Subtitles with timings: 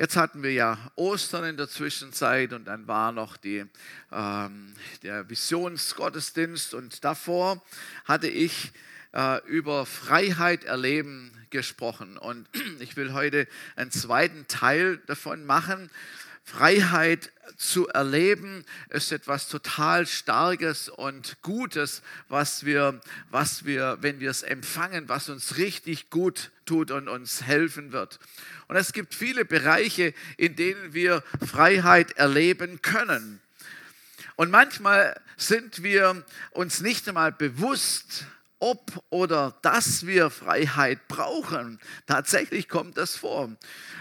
[0.00, 3.64] Jetzt hatten wir ja Ostern in der Zwischenzeit und dann war noch die,
[4.12, 7.60] ähm, der Visionsgottesdienst und davor
[8.04, 8.70] hatte ich
[9.12, 12.16] äh, über Freiheit erleben gesprochen.
[12.16, 12.48] Und
[12.78, 15.90] ich will heute einen zweiten Teil davon machen.
[16.48, 24.30] Freiheit zu erleben ist etwas total Starkes und Gutes, was wir, was wir, wenn wir
[24.30, 28.18] es empfangen, was uns richtig gut tut und uns helfen wird.
[28.66, 33.40] Und es gibt viele Bereiche, in denen wir Freiheit erleben können.
[34.36, 38.24] Und manchmal sind wir uns nicht einmal bewusst,
[38.60, 41.78] ob oder dass wir Freiheit brauchen.
[42.06, 43.50] Tatsächlich kommt das vor.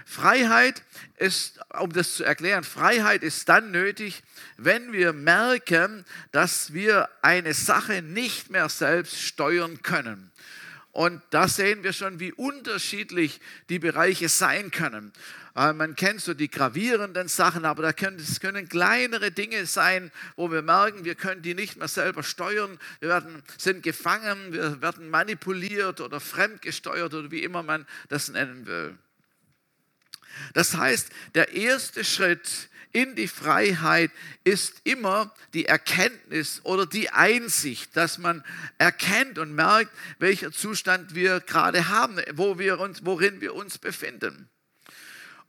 [0.05, 0.83] Freiheit
[1.17, 4.23] ist, um das zu erklären, Freiheit ist dann nötig,
[4.57, 10.31] wenn wir merken, dass wir eine Sache nicht mehr selbst steuern können.
[10.97, 15.13] Und da sehen wir schon, wie unterschiedlich die Bereiche sein können.
[15.55, 20.11] Äh, man kennt so die gravierenden Sachen, aber da können, es können kleinere Dinge sein,
[20.37, 22.79] wo wir merken, wir können die nicht mehr selber steuern.
[22.99, 28.65] Wir werden, sind gefangen, wir werden manipuliert oder fremdgesteuert oder wie immer man das nennen
[28.65, 28.97] will.
[30.55, 34.09] Das heißt, der erste Schritt in die Freiheit
[34.43, 38.43] ist immer die Erkenntnis oder die Einsicht, dass man
[38.79, 44.49] erkennt und merkt, welcher Zustand wir gerade haben, wo wir uns, worin wir uns befinden.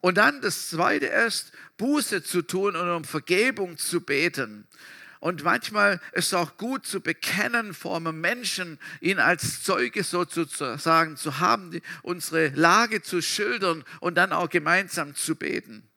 [0.03, 4.69] Und dann das Zweite ist, Buße zu tun und um Vergebung zu beten.
[5.19, 11.17] Und manchmal ist es auch gut zu bekennen vor einem Menschen, ihn als Zeuge sozusagen
[11.17, 15.88] zu haben, unsere Lage zu schildern und dann auch gemeinsam zu beten.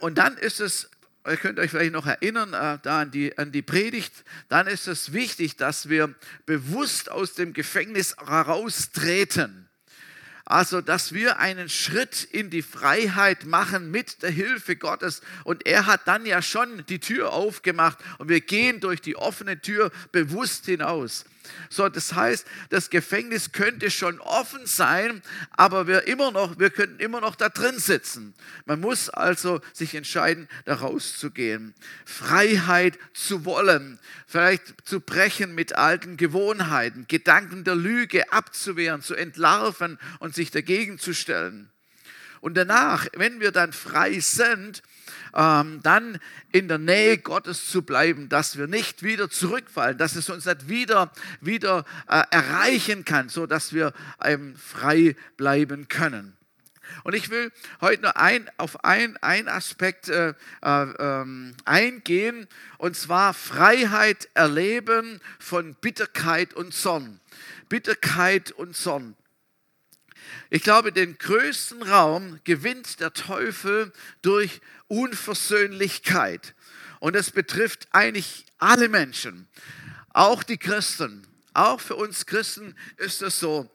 [0.00, 0.90] Und dann ist es,
[1.26, 4.86] ihr könnt euch vielleicht noch erinnern, äh, da an die, an die Predigt, dann ist
[4.86, 6.14] es wichtig, dass wir
[6.46, 9.68] bewusst aus dem Gefängnis heraustreten.
[10.48, 15.20] Also, dass wir einen Schritt in die Freiheit machen mit der Hilfe Gottes.
[15.42, 19.60] Und er hat dann ja schon die Tür aufgemacht und wir gehen durch die offene
[19.60, 21.24] Tür bewusst hinaus.
[21.68, 27.00] So, das heißt, das Gefängnis könnte schon offen sein, aber wir immer noch, wir könnten
[27.00, 28.34] immer noch da drin sitzen.
[28.64, 31.74] Man muss also sich entscheiden, da rauszugehen.
[32.04, 39.98] Freiheit zu wollen, vielleicht zu brechen mit alten Gewohnheiten, Gedanken der Lüge abzuwehren, zu entlarven
[40.18, 41.70] und sich dagegen zu stellen.
[42.40, 44.82] Und danach, wenn wir dann frei sind,
[45.34, 46.18] ähm, dann
[46.52, 50.68] in der Nähe Gottes zu bleiben, dass wir nicht wieder zurückfallen, dass es uns nicht
[50.68, 56.36] wieder, wieder äh, erreichen kann, so dass wir ähm, frei bleiben können.
[57.04, 62.46] Und ich will heute nur ein, auf einen Aspekt äh, äh, ähm, eingehen,
[62.78, 67.20] und zwar Freiheit erleben von Bitterkeit und Zorn.
[67.68, 69.16] Bitterkeit und Zorn.
[70.50, 73.92] Ich glaube, den größten Raum gewinnt der Teufel
[74.22, 76.54] durch Unversöhnlichkeit.
[77.00, 79.48] Und das betrifft eigentlich alle Menschen,
[80.12, 81.26] auch die Christen.
[81.52, 83.70] Auch für uns Christen ist es so.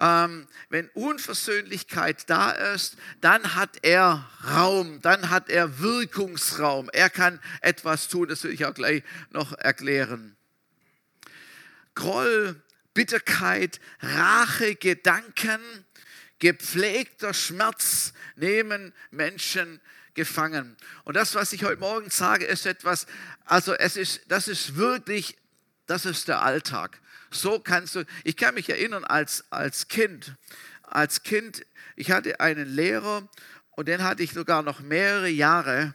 [0.00, 6.88] Ähm, wenn Unversöhnlichkeit da ist, dann hat er Raum, dann hat er Wirkungsraum.
[6.92, 10.36] Er kann etwas tun, das will ich auch gleich noch erklären.
[11.94, 12.60] Groll,
[12.94, 15.60] Bitterkeit, Rache, Gedanken,
[16.42, 19.80] gepflegter Schmerz nehmen Menschen
[20.14, 20.76] gefangen.
[21.04, 23.06] Und das, was ich heute Morgen sage, ist etwas,
[23.44, 25.38] also es ist, das ist wirklich,
[25.86, 27.00] das ist der Alltag.
[27.30, 30.34] So kannst du, ich kann mich erinnern als, als Kind,
[30.82, 31.64] als Kind,
[31.94, 33.28] ich hatte einen Lehrer
[33.70, 35.94] und den hatte ich sogar noch mehrere Jahre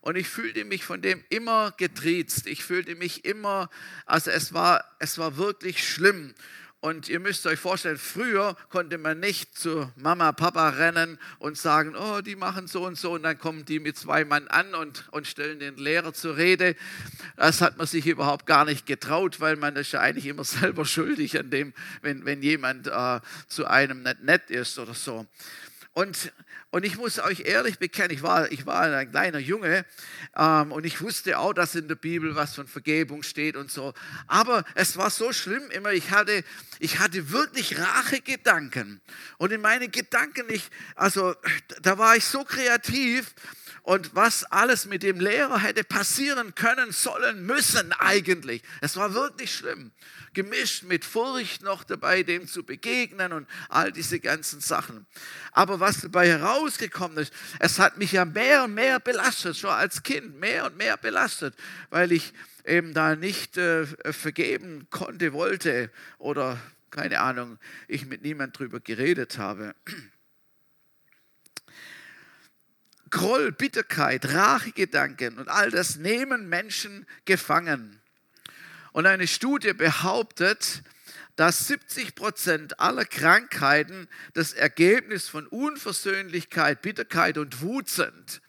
[0.00, 2.46] und ich fühlte mich von dem immer getriezt.
[2.46, 3.68] Ich fühlte mich immer,
[4.06, 6.36] also es war, es war wirklich schlimm.
[6.80, 11.96] Und ihr müsst euch vorstellen, früher konnte man nicht zu Mama, Papa rennen und sagen,
[11.96, 13.14] oh, die machen so und so.
[13.14, 16.76] Und dann kommen die mit zwei Mann an und, und stellen den Lehrer zur Rede.
[17.36, 20.84] Das hat man sich überhaupt gar nicht getraut, weil man ist ja eigentlich immer selber
[20.84, 25.26] schuldig an dem, wenn, wenn jemand äh, zu einem nicht nett ist oder so.
[25.94, 26.32] Und,
[26.70, 29.86] und ich muss euch ehrlich bekennen, ich war, ich war ein kleiner Junge
[30.36, 33.94] ähm, und ich wusste auch, dass in der Bibel was von Vergebung steht und so.
[34.26, 36.44] Aber es war so schlimm immer, ich hatte,
[36.78, 39.00] ich hatte wirklich Rachegedanken.
[39.38, 41.34] Und in meinen Gedanken, ich, also
[41.80, 43.34] da war ich so kreativ
[43.88, 48.62] und was alles mit dem Lehrer hätte passieren können, sollen, müssen eigentlich.
[48.82, 49.92] Es war wirklich schlimm.
[50.34, 55.06] Gemischt mit Furcht noch dabei, dem zu begegnen und all diese ganzen Sachen.
[55.52, 60.02] Aber was dabei herausgekommen ist, es hat mich ja mehr und mehr belastet, schon als
[60.02, 61.54] Kind, mehr und mehr belastet,
[61.88, 62.34] weil ich
[62.66, 66.60] eben da nicht äh, vergeben konnte, wollte oder
[66.90, 69.74] keine Ahnung, ich mit niemand drüber geredet habe.
[73.10, 78.00] Groll, Bitterkeit, Rachegedanken und all das nehmen Menschen gefangen.
[78.92, 80.82] Und eine Studie behauptet,
[81.36, 88.42] dass 70 Prozent aller Krankheiten das Ergebnis von Unversöhnlichkeit, Bitterkeit und Wut sind.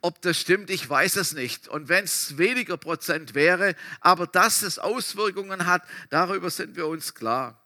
[0.00, 1.68] Ob das stimmt, ich weiß es nicht.
[1.68, 7.14] Und wenn es weniger Prozent wäre, aber dass es Auswirkungen hat, darüber sind wir uns
[7.14, 7.60] klar.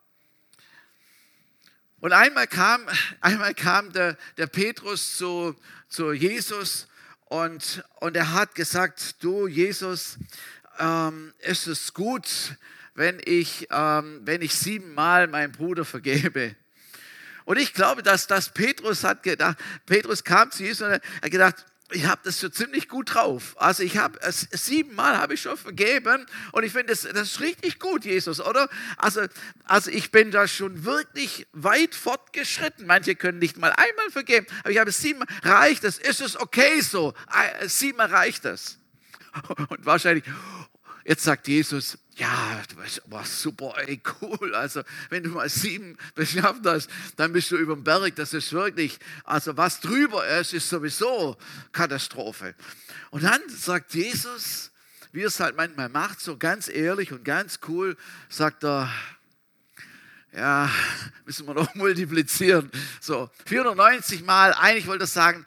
[2.02, 2.84] Und einmal kam,
[3.20, 5.54] einmal kam der, der Petrus zu,
[5.88, 6.88] zu Jesus
[7.26, 10.18] und, und er hat gesagt, du Jesus,
[10.80, 12.56] ähm, ist es gut,
[12.94, 16.56] wenn ich, ähm, wenn ich siebenmal meinem Bruder vergebe.
[17.44, 19.56] Und ich glaube, dass das Petrus hat gedacht,
[19.86, 23.54] Petrus kam zu Jesus und hat gedacht, ich habe das so ziemlich gut drauf.
[23.58, 27.78] Also ich habe siebenmal habe ich schon vergeben und ich finde das, das ist richtig
[27.78, 28.68] gut, Jesus, oder?
[28.96, 29.22] Also,
[29.64, 32.86] also ich bin da schon wirklich weit fortgeschritten.
[32.86, 35.98] Manche können nicht mal einmal vergeben, aber ich habe siebenmal reicht es.
[35.98, 37.14] Ist es okay so?
[37.66, 38.78] Siebenmal reicht es.
[39.68, 40.24] Und wahrscheinlich,
[41.04, 44.54] Jetzt sagt Jesus, ja, du warst super, ey, cool.
[44.54, 48.14] Also, wenn du mal sieben beschafft hast, dann bist du über dem Berg.
[48.16, 51.36] Das ist wirklich, also was drüber ist, ist sowieso
[51.72, 52.54] Katastrophe.
[53.10, 54.70] Und dann sagt Jesus,
[55.12, 57.96] wie er es halt manchmal macht, so ganz ehrlich und ganz cool,
[58.28, 58.92] sagt er,
[60.32, 60.70] ja,
[61.24, 62.70] müssen wir noch multiplizieren.
[63.00, 65.44] So, 490 Mal, eigentlich wollte er sagen,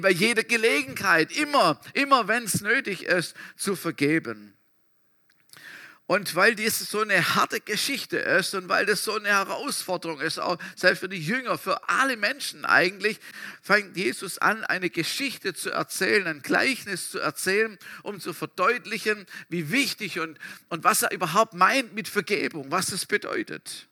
[0.00, 4.57] bei jeder Gelegenheit, immer, immer wenn es nötig ist, zu vergeben.
[6.08, 10.38] Und weil dies so eine harte Geschichte ist und weil das so eine Herausforderung ist,
[10.38, 13.20] auch selbst für die Jünger, für alle Menschen eigentlich,
[13.60, 19.70] fängt Jesus an, eine Geschichte zu erzählen, ein Gleichnis zu erzählen, um zu verdeutlichen, wie
[19.70, 20.38] wichtig und,
[20.70, 23.86] und was er überhaupt meint mit Vergebung, was es bedeutet.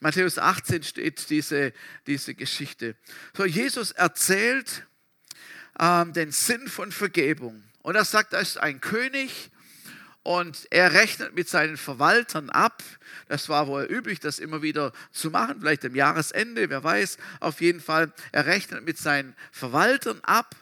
[0.00, 1.74] Matthäus 18 steht diese,
[2.06, 2.96] diese Geschichte.
[3.36, 4.86] So, Jesus erzählt
[5.78, 7.62] ähm, den Sinn von Vergebung.
[7.82, 9.50] Und er sagt, da ist ein König,
[10.26, 12.82] und er rechnet mit seinen Verwaltern ab.
[13.28, 17.16] Das war wohl üblich, das immer wieder zu machen, vielleicht am Jahresende, wer weiß.
[17.38, 20.56] Auf jeden Fall, er rechnet mit seinen Verwaltern ab.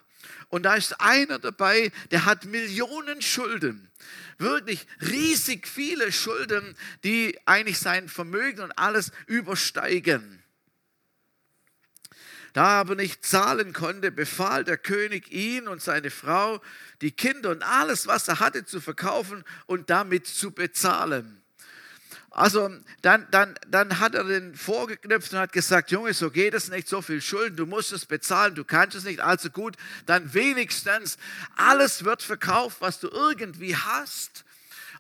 [0.50, 3.88] Und da ist einer dabei, der hat Millionen Schulden.
[4.37, 10.44] Wirklich riesig viele Schulden, die eigentlich sein Vermögen und alles übersteigen.
[12.55, 16.62] Da er aber nicht zahlen konnte, befahl der König ihn und seine Frau,
[17.01, 21.43] die Kinder und alles, was er hatte, zu verkaufen und damit zu bezahlen.
[22.31, 22.71] Also
[23.03, 26.87] dann, dann, dann hat er den vorgeknüpft und hat gesagt, Junge, so geht es nicht,
[26.87, 31.19] so viel Schulden, du musst es bezahlen, du kannst es nicht, also gut, dann wenigstens
[31.56, 34.45] alles wird verkauft, was du irgendwie hast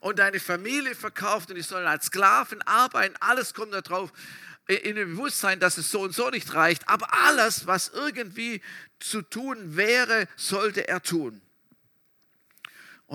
[0.00, 4.12] und deine Familie verkauft und die sollen als Sklaven arbeiten, alles kommt da drauf
[4.66, 8.62] in dem Bewusstsein, dass es so und so nicht reicht, aber alles, was irgendwie
[8.98, 11.42] zu tun wäre, sollte er tun.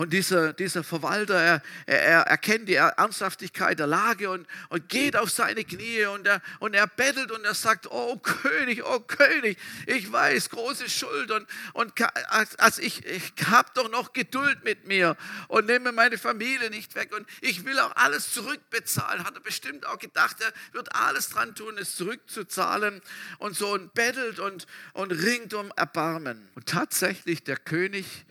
[0.00, 5.28] Und dieser, dieser Verwalter, er, er, erkennt die Ernsthaftigkeit der Lage und, und geht auf
[5.28, 10.10] seine Knie und er, und er bettelt und er sagt, oh König, oh König, ich
[10.10, 11.92] weiß, große Schuld und, und
[12.30, 15.18] also ich, ich habe doch noch Geduld mit mir
[15.48, 19.24] und nehme meine Familie nicht weg und ich will auch alles zurückbezahlen.
[19.26, 23.02] Hat er bestimmt auch gedacht, er wird alles dran tun, es zurückzuzahlen
[23.38, 26.48] und so und bettelt und, und ringt um Erbarmen.
[26.54, 28.24] Und tatsächlich der König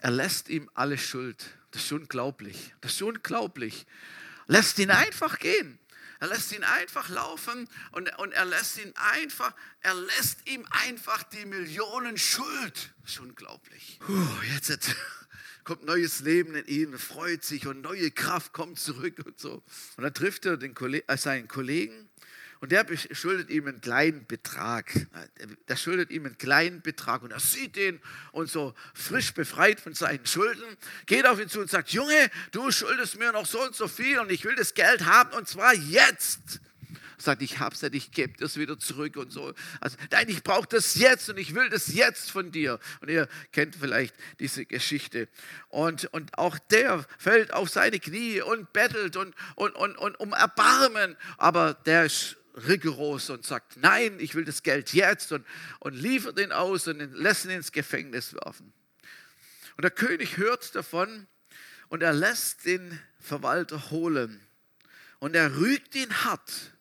[0.00, 1.44] er lässt ihm alle Schuld.
[1.70, 2.74] Das ist unglaublich.
[2.80, 3.86] Das ist unglaublich.
[4.46, 5.78] Lässt ihn einfach gehen.
[6.18, 11.22] Er lässt ihn einfach laufen und, und er lässt ihn einfach, er lässt ihm einfach
[11.24, 12.94] die Millionen Schuld.
[13.02, 13.98] Das ist unglaublich.
[14.00, 14.96] Puh, jetzt, jetzt
[15.64, 19.62] kommt neues Leben in ihn, freut sich und neue Kraft kommt zurück und so.
[19.96, 22.08] Und dann trifft er den, äh, seinen Kollegen
[22.60, 24.92] und der schuldet ihm einen kleinen Betrag.
[25.68, 28.00] Der schuldet ihm einen kleinen Betrag und er sieht ihn
[28.32, 30.64] und so frisch befreit von seinen Schulden,
[31.06, 34.18] geht auf ihn zu und sagt, Junge, du schuldest mir noch so und so viel
[34.18, 36.60] und ich will das Geld haben und zwar jetzt
[37.18, 39.52] sagt, ich hab's nicht, ich gebe das wieder zurück und so.
[39.80, 42.78] Also, nein, ich brauche das jetzt und ich will das jetzt von dir.
[43.00, 45.28] Und ihr kennt vielleicht diese Geschichte.
[45.68, 50.32] Und, und auch der fällt auf seine Knie und bettelt und, und, und, und um
[50.32, 51.16] Erbarmen.
[51.38, 55.46] Aber der ist rigoros und sagt, nein, ich will das Geld jetzt und,
[55.80, 58.72] und liefert ihn aus und lässt ihn ins Gefängnis werfen.
[59.76, 61.26] Und der König hört davon
[61.88, 64.40] und er lässt den Verwalter holen.
[65.18, 66.72] Und er rügt ihn hart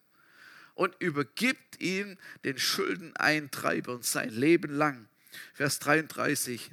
[0.73, 5.07] und übergibt ihn den Schuldeneintreibern sein Leben lang.
[5.53, 6.71] Vers 33.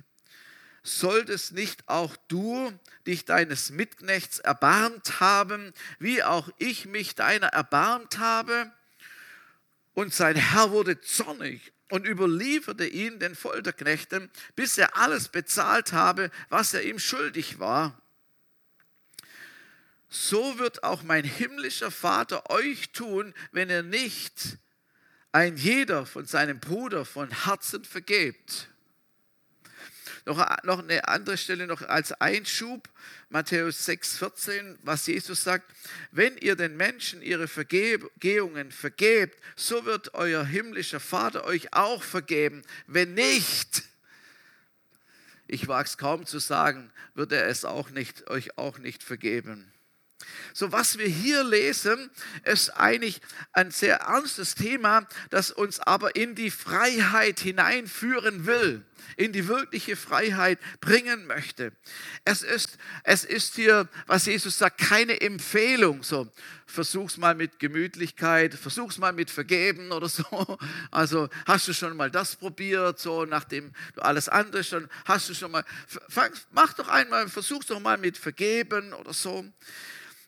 [0.84, 2.72] Solltest nicht auch du
[3.06, 8.72] dich deines Mitknechts erbarmt haben, wie auch ich mich deiner erbarmt habe?
[9.94, 16.30] Und sein Herr wurde zornig und überlieferte ihn den Folterknechten, bis er alles bezahlt habe,
[16.48, 18.00] was er ihm schuldig war.
[20.08, 24.58] So wird auch mein himmlischer Vater euch tun, wenn ihr nicht
[25.32, 28.68] ein jeder von seinem Bruder von Herzen vergebt.
[30.24, 32.88] Noch, noch eine andere Stelle noch als Einschub,
[33.28, 35.74] Matthäus 6, 14, was Jesus sagt,
[36.12, 42.62] wenn ihr den Menschen ihre Vergehungen vergebt, so wird euer himmlischer Vater euch auch vergeben.
[42.86, 43.82] Wenn nicht,
[45.48, 49.71] ich wage es kaum zu sagen, wird er es auch nicht, euch auch nicht vergeben.
[50.52, 52.10] So, was wir hier lesen,
[52.44, 53.20] ist eigentlich
[53.52, 58.84] ein sehr ernstes Thema, das uns aber in die Freiheit hineinführen will
[59.16, 61.72] in die wirkliche Freiheit bringen möchte.
[62.24, 66.02] Es ist, es ist hier, was Jesus sagt, keine Empfehlung.
[66.02, 66.30] So,
[66.66, 70.24] versuch's mal mit Gemütlichkeit, versuch's mal mit Vergeben oder so.
[70.90, 75.34] Also hast du schon mal das probiert, so nachdem du alles andere schon, hast du
[75.34, 75.64] schon mal,
[76.08, 79.44] fang, mach doch einmal, versuch's doch mal mit Vergeben oder so.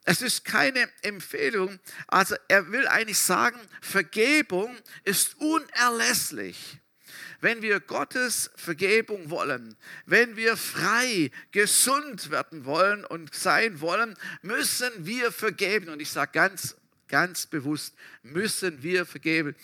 [0.04, 1.78] Es ist keine Empfehlung.
[2.06, 6.78] Also er will eigentlich sagen, Vergebung ist unerlässlich
[7.40, 14.90] wenn wir Gottes Vergebung wollen, wenn wir frei, gesund werden wollen und sein wollen, müssen
[15.04, 15.90] wir vergeben.
[15.90, 16.74] Und ich sage ganz
[17.06, 19.54] ganz bewusst müssen wir vergeben.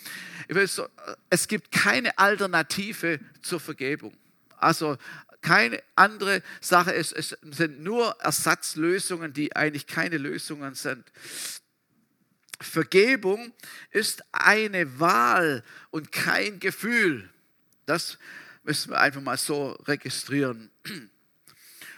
[1.30, 4.16] Es gibt keine Alternative zur Vergebung.
[4.58, 4.98] Also
[5.42, 6.94] keine andere Sache.
[6.94, 11.04] Es, es, sind nur Ersatzlösungen, die eigentlich keine Lösungen sind.
[12.60, 13.52] Vergebung
[13.90, 17.30] ist eine Wahl und kein Gefühl.
[17.86, 18.18] Das
[18.62, 20.70] müssen wir einfach mal so registrieren.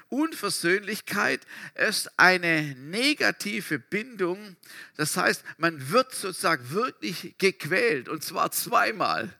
[0.08, 1.40] Unversöhnlichkeit
[1.74, 4.56] ist eine negative Bindung.
[4.96, 9.34] Das heißt, man wird sozusagen wirklich gequält und zwar zweimal.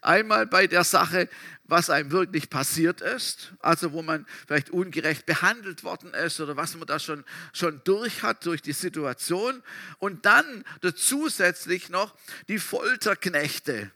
[0.00, 1.28] Einmal bei der Sache,
[1.70, 6.74] was einem wirklich passiert ist, also wo man vielleicht ungerecht behandelt worden ist oder was
[6.74, 9.62] man da schon, schon durch hat durch die Situation.
[9.98, 12.14] Und dann zusätzlich noch
[12.48, 13.90] die Folterknechte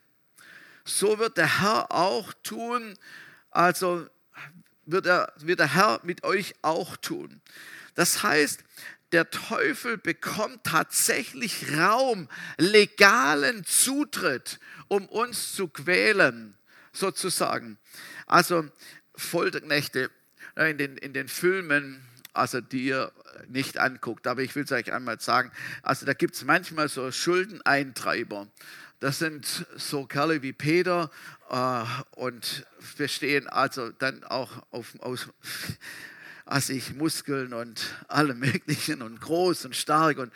[0.85, 2.97] so wird der Herr auch tun,
[3.51, 4.07] also
[4.85, 7.41] wird, er, wird der Herr mit euch auch tun.
[7.95, 8.63] Das heißt,
[9.13, 12.29] der Teufel bekommt tatsächlich Raum,
[12.59, 16.59] legalen Zutritt, um uns zu quälen,
[16.97, 17.79] sozusagen.
[18.27, 18.65] Also
[19.17, 20.11] Folterknechte
[20.57, 23.13] in den, in den Filmen, also die ihr
[23.49, 25.51] nicht anguckt, aber ich will es euch einmal sagen,
[25.83, 28.49] also da gibt es manchmal so Schuldeneintreiber.
[29.01, 31.11] Das sind so Kerle wie Peter
[31.51, 35.29] äh, und bestehen also dann auch auf, aus
[36.47, 40.33] assig Muskeln und allem Möglichen und groß und stark und,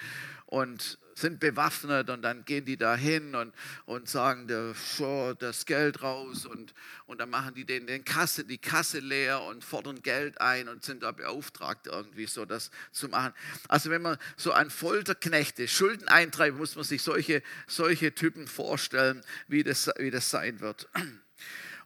[0.49, 3.53] und sind bewaffnet und dann gehen die da hin und,
[3.85, 6.73] und sagen der, so, das Geld raus und,
[7.07, 10.85] und dann machen die den, den Kasse, die Kasse leer und fordern Geld ein und
[10.85, 13.35] sind da beauftragt, irgendwie so das zu machen.
[13.69, 19.23] Also wenn man so an Folterknechte, Schulden eintreibt, muss man sich solche, solche Typen vorstellen,
[19.49, 20.89] wie das, wie das sein wird.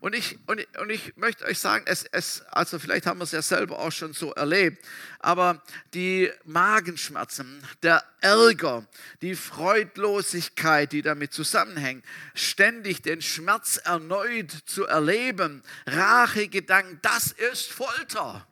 [0.02, 3.30] Und ich, und, und ich möchte euch sagen, es, es, also vielleicht haben wir es
[3.30, 4.85] ja selber auch schon so erlebt,
[5.21, 5.62] aber
[5.94, 8.85] die Magenschmerzen, der Ärger,
[9.21, 12.04] die Freudlosigkeit, die damit zusammenhängt,
[12.35, 18.44] ständig den Schmerz erneut zu erleben, Rachegedanken, das ist Folter.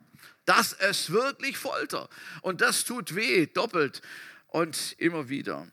[0.45, 2.07] Das ist wirklich Folter.
[2.43, 4.01] Und das tut weh, doppelt
[4.47, 5.67] und immer wieder.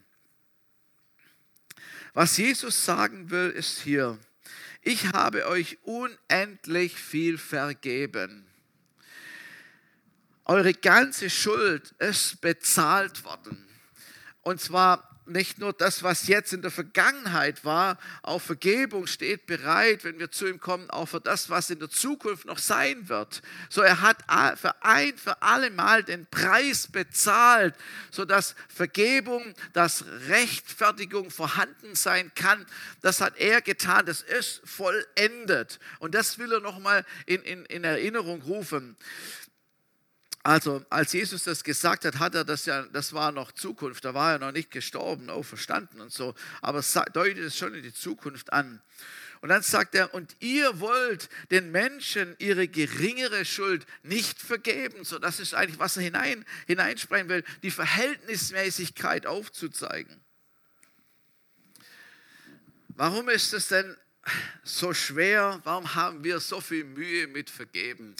[2.14, 4.18] Was Jesus sagen will, ist hier,
[4.88, 8.46] ich habe euch unendlich viel vergeben.
[10.46, 13.68] Eure ganze Schuld ist bezahlt worden.
[14.40, 20.04] Und zwar nicht nur das, was jetzt in der Vergangenheit war, auch Vergebung steht bereit,
[20.04, 23.42] wenn wir zu ihm kommen, auch für das, was in der Zukunft noch sein wird.
[23.68, 24.18] So, er hat
[24.58, 27.74] für ein für alle Mal den Preis bezahlt,
[28.10, 32.64] sodass Vergebung, dass Rechtfertigung vorhanden sein kann.
[33.02, 35.78] Das hat er getan, das ist vollendet.
[35.98, 38.96] Und das will er nochmal in, in, in Erinnerung rufen.
[40.42, 44.14] Also, als Jesus das gesagt hat, hat er das ja, das war noch Zukunft, da
[44.14, 48.52] war er noch nicht gestorben, auferstanden und so, aber deutet es schon in die Zukunft
[48.52, 48.80] an.
[49.40, 55.04] Und dann sagt er, und ihr wollt den Menschen ihre geringere Schuld nicht vergeben.
[55.04, 60.20] So, das ist eigentlich, was er hinein, hineinsprechen will, die Verhältnismäßigkeit aufzuzeigen.
[62.88, 63.96] Warum ist es denn
[64.64, 65.60] so schwer?
[65.62, 68.16] Warum haben wir so viel Mühe mit Vergeben?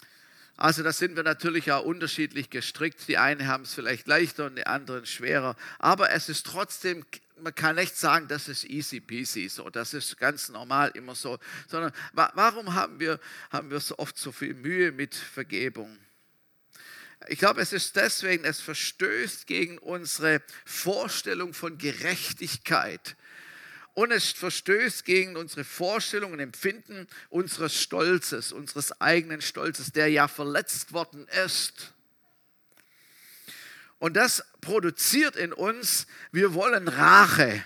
[0.59, 3.07] Also da sind wir natürlich auch unterschiedlich gestrickt.
[3.07, 5.55] Die einen haben es vielleicht leichter und die anderen schwerer.
[5.79, 7.07] Aber es ist trotzdem,
[7.41, 11.39] man kann nicht sagen, das ist easy peasy, so, das ist ganz normal immer so.
[11.69, 15.97] Sondern warum haben wir, haben wir so oft so viel Mühe mit Vergebung?
[17.29, 23.17] Ich glaube, es ist deswegen, es verstößt gegen unsere Vorstellung von Gerechtigkeit
[23.99, 30.29] und es verstößt gegen unsere Vorstellung und Empfinden unseres Stolzes, unseres eigenen Stolzes, der ja
[30.29, 31.95] verletzt worden ist.
[33.99, 37.65] Und das produziert in uns, wir wollen Rache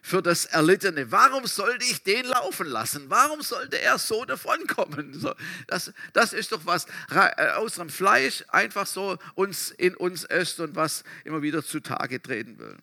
[0.00, 1.12] für das Erlittene.
[1.12, 3.10] Warum sollte ich den laufen lassen?
[3.10, 5.22] Warum sollte er so davonkommen?
[5.66, 10.58] Das, das ist doch was äh, aus dem Fleisch einfach so uns in uns ist
[10.58, 12.78] und was immer wieder zutage treten will.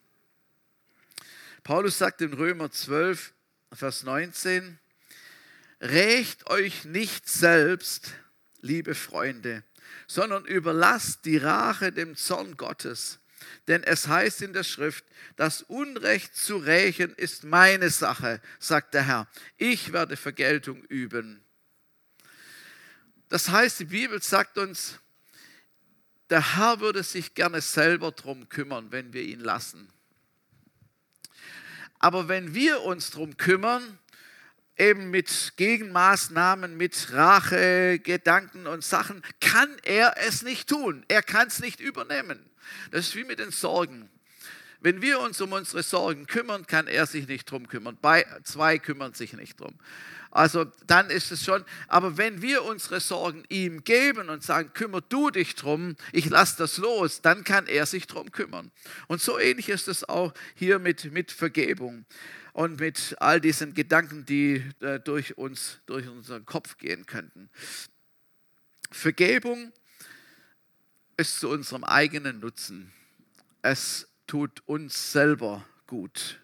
[1.68, 3.34] Paulus sagt in Römer 12,
[3.74, 4.80] Vers 19,
[5.82, 8.14] Rächt euch nicht selbst,
[8.62, 9.66] liebe Freunde,
[10.08, 13.20] sondern überlasst die Rache dem Zorn Gottes.
[13.68, 15.04] Denn es heißt in der Schrift,
[15.36, 19.28] das Unrecht zu rächen ist meine Sache, sagt der Herr.
[19.58, 21.44] Ich werde Vergeltung üben.
[23.28, 25.02] Das heißt, die Bibel sagt uns,
[26.30, 29.92] der Herr würde sich gerne selber darum kümmern, wenn wir ihn lassen.
[32.00, 34.00] Aber wenn wir uns darum kümmern,
[34.78, 41.04] eben mit Gegenmaßnahmen, mit Rache, Gedanken und Sachen, kann er es nicht tun.
[41.08, 42.50] Er kann es nicht übernehmen.
[42.92, 44.10] Das ist wie mit den Sorgen.
[44.80, 47.98] Wenn wir uns um unsere Sorgen kümmern, kann er sich nicht drum kümmern.
[48.00, 49.74] Bei, zwei kümmern sich nicht drum.
[50.38, 55.02] Also dann ist es schon, aber wenn wir unsere Sorgen ihm geben und sagen, kümmere
[55.02, 58.72] du dich drum, ich lasse das los, dann kann er sich drum kümmern.
[59.08, 62.06] Und so ähnlich ist es auch hier mit, mit Vergebung
[62.54, 67.50] und mit all diesen Gedanken, die äh, durch uns, durch unseren Kopf gehen könnten.
[68.92, 69.74] Vergebung
[71.18, 72.94] ist zu unserem eigenen Nutzen.
[73.64, 76.40] Es tut uns selber gut.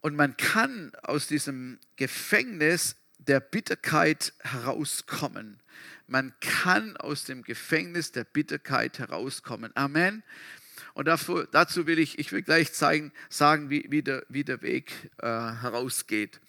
[0.00, 5.60] Und man kann aus diesem Gefängnis der Bitterkeit herauskommen.
[6.06, 9.70] Man kann aus dem Gefängnis der Bitterkeit herauskommen.
[9.76, 10.22] Amen.
[10.94, 14.62] Und dafür, dazu will ich, ich will gleich zeigen, sagen, wie, wie, der, wie der
[14.62, 16.40] Weg äh, herausgeht.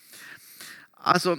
[0.93, 1.38] Also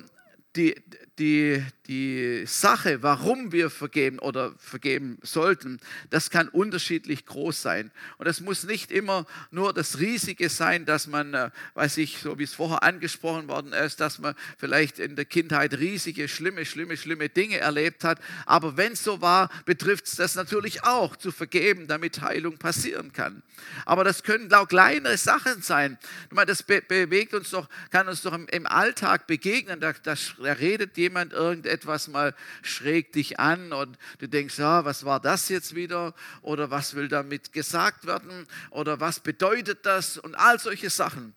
[0.57, 0.81] die,
[1.19, 7.91] die, die Sache, warum wir vergeben oder vergeben sollten, das kann unterschiedlich groß sein.
[8.17, 12.39] Und es muss nicht immer nur das Riesige sein, dass man, äh, weiß ich, so
[12.39, 16.97] wie es vorher angesprochen worden ist, dass man vielleicht in der Kindheit riesige, schlimme, schlimme,
[16.97, 18.19] schlimme Dinge erlebt hat.
[18.47, 23.13] Aber wenn es so war, betrifft es das natürlich auch, zu vergeben, damit Heilung passieren
[23.13, 23.43] kann.
[23.85, 25.99] Aber das können auch kleinere Sachen sein.
[26.47, 29.81] Das bewegt uns doch, kann uns doch im, Alltag begegnen.
[29.81, 30.15] Da, da
[30.53, 35.75] redet jemand irgendetwas mal schräg dich an und du denkst, ja, was war das jetzt
[35.75, 41.35] wieder oder was will damit gesagt werden oder was bedeutet das und all solche Sachen.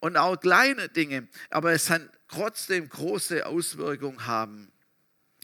[0.00, 4.70] Und auch kleine Dinge, aber es kann trotzdem große Auswirkungen haben.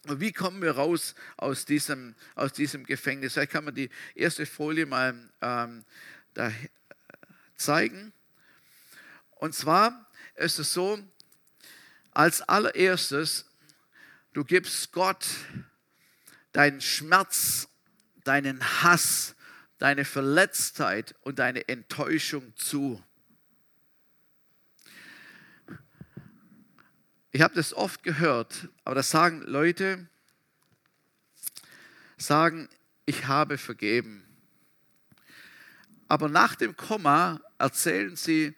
[0.04, 3.32] Wie kommen wir raus aus diesem, aus diesem Gefängnis?
[3.32, 5.84] Vielleicht kann man die erste Folie mal ähm,
[6.34, 6.52] da
[7.56, 8.12] zeigen.
[9.30, 10.06] Und zwar
[10.36, 10.98] ist es so,
[12.14, 13.46] als allererstes
[14.34, 15.24] Du gibst Gott
[16.50, 17.68] deinen Schmerz,
[18.24, 19.36] deinen Hass,
[19.78, 23.00] deine Verletztheit und deine Enttäuschung zu.
[27.30, 30.08] Ich habe das oft gehört, aber das sagen Leute,
[32.16, 32.68] sagen,
[33.06, 34.24] ich habe vergeben.
[36.08, 38.56] Aber nach dem Komma erzählen sie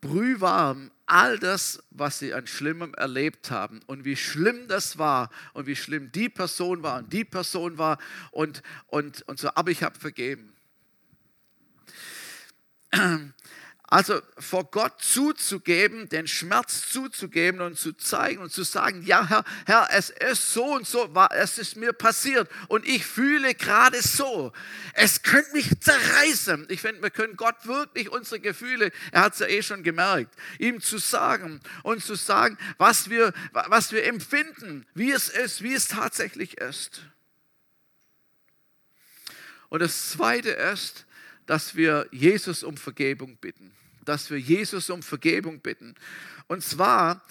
[0.00, 5.66] brühwarm all das, was sie an Schlimmem erlebt haben und wie schlimm das war und
[5.66, 7.98] wie schlimm die Person war und die Person war
[8.32, 10.52] und, und, und so, aber ich habe vergeben.
[13.88, 19.44] Also vor Gott zuzugeben, den Schmerz zuzugeben und zu zeigen und zu sagen, ja Herr,
[19.64, 24.52] Herr, es ist so und so, es ist mir passiert und ich fühle gerade so.
[24.92, 26.66] Es könnte mich zerreißen.
[26.68, 30.34] Ich finde, wir können Gott wirklich unsere Gefühle, er hat es ja eh schon gemerkt,
[30.58, 35.74] ihm zu sagen und zu sagen, was wir, was wir empfinden, wie es ist, wie
[35.74, 37.02] es tatsächlich ist.
[39.68, 41.05] Und das Zweite ist,
[41.46, 43.72] dass wir Jesus um Vergebung bitten
[44.06, 45.94] dass wir Jesus um Vergebung bitten.
[46.46, 47.22] Und zwar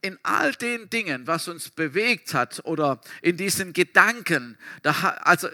[0.00, 5.48] in all den Dingen, was uns bewegt hat oder in diesen Gedanken, also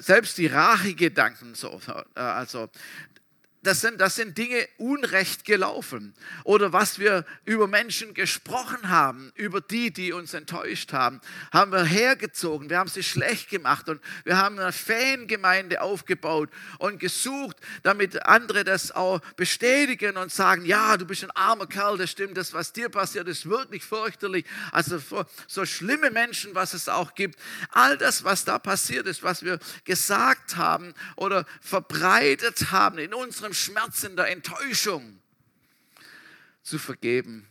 [0.00, 1.80] selbst die Rachegedanken, so,
[2.16, 2.68] äh, also
[3.66, 6.14] das sind, das sind Dinge unrecht gelaufen.
[6.44, 11.20] Oder was wir über Menschen gesprochen haben, über die, die uns enttäuscht haben,
[11.52, 12.68] haben wir hergezogen.
[12.68, 18.64] Wir haben sie schlecht gemacht und wir haben eine Fangemeinde aufgebaut und gesucht, damit andere
[18.64, 22.72] das auch bestätigen und sagen, ja, du bist ein armer Kerl, das stimmt, das, was
[22.72, 24.44] dir passiert, ist wirklich fürchterlich.
[24.72, 25.00] Also
[25.46, 27.38] so schlimme Menschen, was es auch gibt.
[27.70, 33.53] All das, was da passiert ist, was wir gesagt haben oder verbreitet haben in unserem
[33.54, 35.20] Schmerz, in der Enttäuschung
[36.62, 37.48] zu vergeben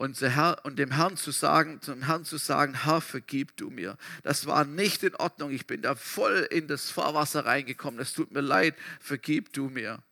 [0.00, 3.98] und, dem Herrn zu sagen, zum Herrn zu sagen, Herr, vergib du mir.
[4.22, 5.50] Das war nicht in Ordnung.
[5.50, 8.00] Ich bin da voll in das Fahrwasser reingekommen.
[8.00, 10.02] Es tut mir leid, vergib du mir.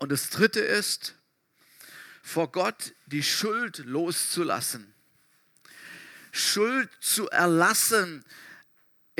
[0.00, 1.14] Und das dritte ist,
[2.22, 4.92] vor Gott die Schuld loszulassen.
[6.32, 8.24] Schuld zu erlassen,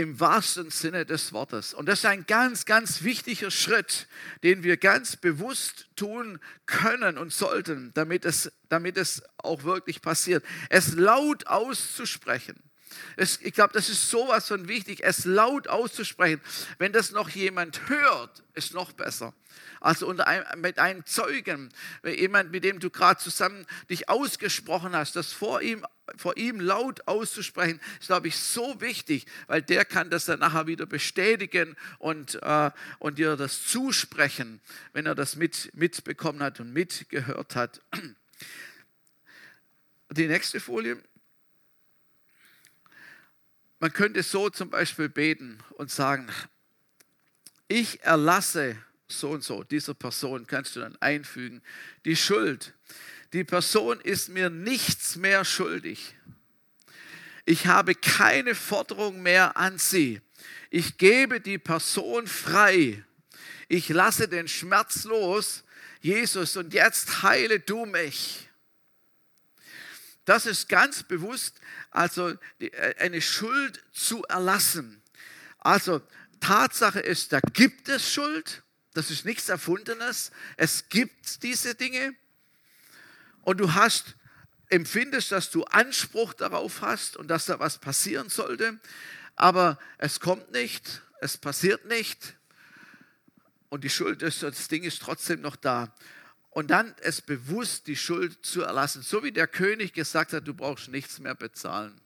[0.01, 1.75] im wahrsten Sinne des Wortes.
[1.75, 4.09] Und das ist ein ganz, ganz wichtiger Schritt,
[4.43, 10.45] den wir ganz bewusst tun können und sollten, damit es, damit es auch wirklich passiert.
[10.71, 12.70] Es laut auszusprechen.
[13.17, 16.41] Es, ich glaube, das ist sowas von wichtig, es laut auszusprechen.
[16.79, 19.35] Wenn das noch jemand hört, ist noch besser.
[19.81, 21.73] Also unter einem, mit einem Zeugen,
[22.05, 27.09] jemand, mit dem du gerade zusammen dich ausgesprochen hast, das vor ihm, vor ihm laut
[27.09, 32.43] auszusprechen, ist, glaube ich, so wichtig, weil der kann das dann nachher wieder bestätigen und,
[32.43, 34.61] äh, und dir das zusprechen,
[34.93, 37.81] wenn er das mit, mitbekommen hat und mitgehört hat.
[40.11, 40.99] Die nächste Folie.
[43.81, 46.29] Man könnte so zum Beispiel beten und sagen,
[47.67, 48.77] ich erlasse
[49.09, 51.63] so und so, dieser Person kannst du dann einfügen,
[52.05, 52.75] die Schuld.
[53.33, 56.15] Die Person ist mir nichts mehr schuldig.
[57.47, 60.21] Ich habe keine Forderung mehr an sie.
[60.69, 63.03] Ich gebe die Person frei.
[63.69, 65.65] Ich lasse den Schmerz los.
[66.01, 68.50] Jesus, und jetzt heile du mich.
[70.31, 75.03] Das ist ganz bewusst, also äh, eine Schuld zu erlassen.
[75.59, 76.03] Also
[76.39, 78.63] Tatsache ist, da gibt es Schuld.
[78.95, 80.31] Das ist nichts Erfundenes.
[80.57, 82.15] Es gibt diese Dinge.
[83.43, 84.15] Und du hast,
[84.69, 88.79] empfindest, dass du Anspruch darauf hast und dass da was passieren sollte.
[89.35, 92.37] Aber es kommt nicht, es passiert nicht.
[93.69, 95.93] Und die Schuld ist, das Ding ist trotzdem noch da
[96.51, 99.03] und dann es bewusst die Schuld zu erlassen.
[99.03, 102.01] So wie der König gesagt hat, du brauchst nichts mehr bezahlen.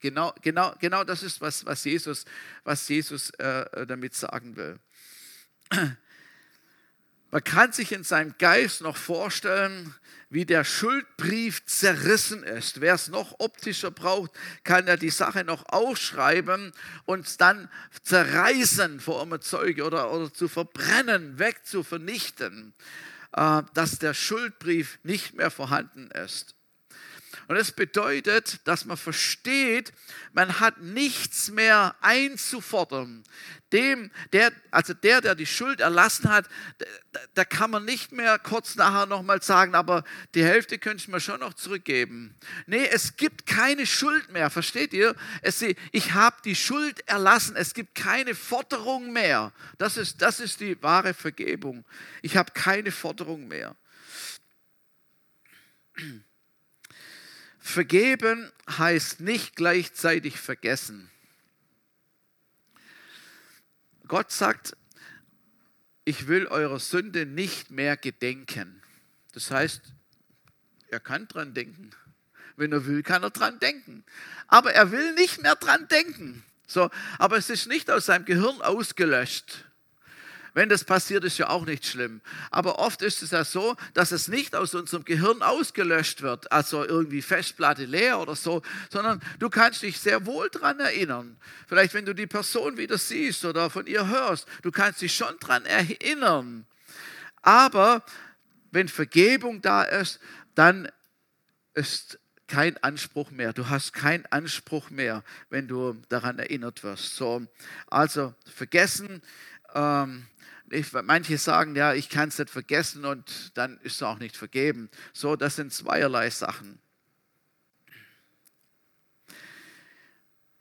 [0.00, 2.24] Genau, genau, genau das ist, was, was Jesus,
[2.64, 4.78] was Jesus äh, damit sagen will.
[7.32, 9.94] Man kann sich in seinem Geist noch vorstellen,
[10.30, 12.80] wie der Schuldbrief zerrissen ist.
[12.80, 14.30] Wer es noch optischer braucht,
[14.62, 16.72] kann ja die Sache noch aufschreiben
[17.04, 17.68] und dann
[18.02, 22.74] zerreißen vor einem Zeuge oder, oder zu verbrennen, wegzuvernichten.
[22.78, 26.55] Äh, dass der Schuldbrief nicht mehr vorhanden ist.
[27.48, 29.92] Und das bedeutet, dass man versteht,
[30.32, 33.22] man hat nichts mehr einzufordern.
[33.72, 36.48] Dem, der, also der, der die Schuld erlassen hat,
[37.12, 40.04] da, da kann man nicht mehr kurz nachher nochmal sagen, aber
[40.34, 42.34] die Hälfte könnte ich mir schon noch zurückgeben.
[42.66, 45.14] Nee, es gibt keine Schuld mehr, versteht ihr?
[45.42, 49.52] Es, ich habe die Schuld erlassen, es gibt keine Forderung mehr.
[49.78, 51.84] Das ist, das ist die wahre Vergebung.
[52.22, 53.76] Ich habe keine Forderung mehr.
[57.66, 61.10] Vergeben heißt nicht gleichzeitig vergessen.
[64.06, 64.76] Gott sagt,
[66.04, 68.80] ich will eurer Sünde nicht mehr gedenken.
[69.32, 69.82] Das heißt,
[70.90, 71.90] er kann dran denken.
[72.54, 74.04] Wenn er will, kann er dran denken.
[74.46, 76.44] Aber er will nicht mehr dran denken.
[76.68, 79.65] So, aber es ist nicht aus seinem Gehirn ausgelöscht.
[80.56, 82.22] Wenn das passiert, ist ja auch nicht schlimm.
[82.50, 86.82] Aber oft ist es ja so, dass es nicht aus unserem Gehirn ausgelöscht wird, also
[86.82, 91.36] irgendwie Festplatte leer oder so, sondern du kannst dich sehr wohl daran erinnern.
[91.66, 95.38] Vielleicht, wenn du die Person wieder siehst oder von ihr hörst, du kannst dich schon
[95.40, 96.64] daran erinnern.
[97.42, 98.02] Aber
[98.70, 100.20] wenn Vergebung da ist,
[100.54, 100.88] dann
[101.74, 103.52] ist kein Anspruch mehr.
[103.52, 107.14] Du hast keinen Anspruch mehr, wenn du daran erinnert wirst.
[107.14, 107.46] So,
[107.88, 109.20] also vergessen,
[109.74, 110.26] ähm,
[110.70, 114.36] ich, manche sagen, ja, ich kann es nicht vergessen und dann ist es auch nicht
[114.36, 114.90] vergeben.
[115.12, 116.78] So, das sind zweierlei Sachen.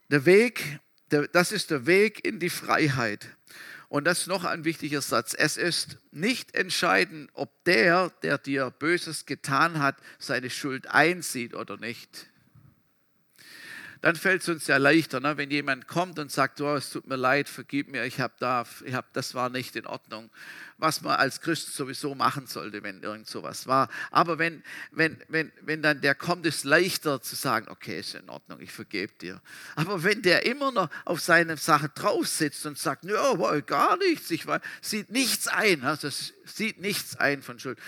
[0.10, 0.80] Der Weg,
[1.12, 3.28] der, das ist der Weg in die Freiheit.
[3.88, 5.34] Und das ist noch ein wichtiger Satz.
[5.34, 11.78] Es ist nicht entscheidend, ob der, der dir Böses getan hat, seine Schuld einsieht oder
[11.78, 12.28] nicht.
[14.06, 15.36] Dann fällt es uns ja leichter, ne?
[15.36, 18.64] wenn jemand kommt und sagt, oh, es tut mir leid, vergib mir, ich habe da,
[18.92, 20.30] hab, das war nicht in Ordnung,
[20.78, 23.90] was man als Christ sowieso machen sollte, wenn irgend sowas war.
[24.12, 28.30] Aber wenn, wenn, wenn, wenn dann der kommt, ist leichter zu sagen, okay, ist in
[28.30, 29.42] Ordnung, ich vergebe dir.
[29.76, 33.98] Aber wenn der immer noch auf seine Sache drauf sitzt und sagt, ja, wohl gar
[33.98, 36.10] nichts, ich weiß, sieht nichts ein, also
[36.46, 37.80] sieht nichts ein von Schuld,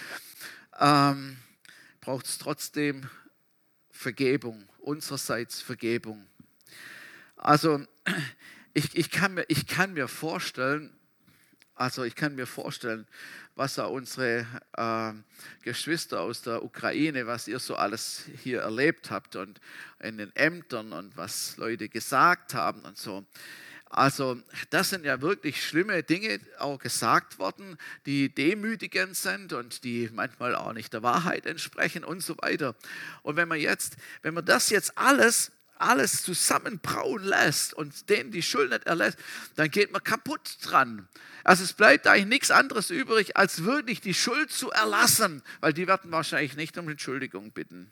[0.79, 1.37] ähm,
[2.01, 3.07] braucht es trotzdem
[3.91, 6.25] Vergebung, unsererseits Vergebung.
[7.35, 7.85] Also
[8.73, 10.97] ich, ich, kann mir, ich kann mir vorstellen,
[11.75, 13.05] also ich kann mir vorstellen,
[13.55, 15.13] was auch unsere äh,
[15.63, 19.59] Geschwister aus der Ukraine, was ihr so alles hier erlebt habt und
[19.99, 23.25] in den Ämtern und was Leute gesagt haben und so.
[23.89, 30.09] Also das sind ja wirklich schlimme Dinge auch gesagt worden, die demütigend sind und die
[30.13, 32.75] manchmal auch nicht der Wahrheit entsprechen und so weiter.
[33.23, 38.41] Und wenn man jetzt, wenn man das jetzt alles alles zusammenbrauen lässt und denen die
[38.41, 39.19] Schuld nicht erlässt,
[39.55, 41.07] dann geht man kaputt dran.
[41.43, 45.87] Also es bleibt eigentlich nichts anderes übrig, als wirklich die Schuld zu erlassen, weil die
[45.87, 47.91] werden wahrscheinlich nicht um Entschuldigung bitten.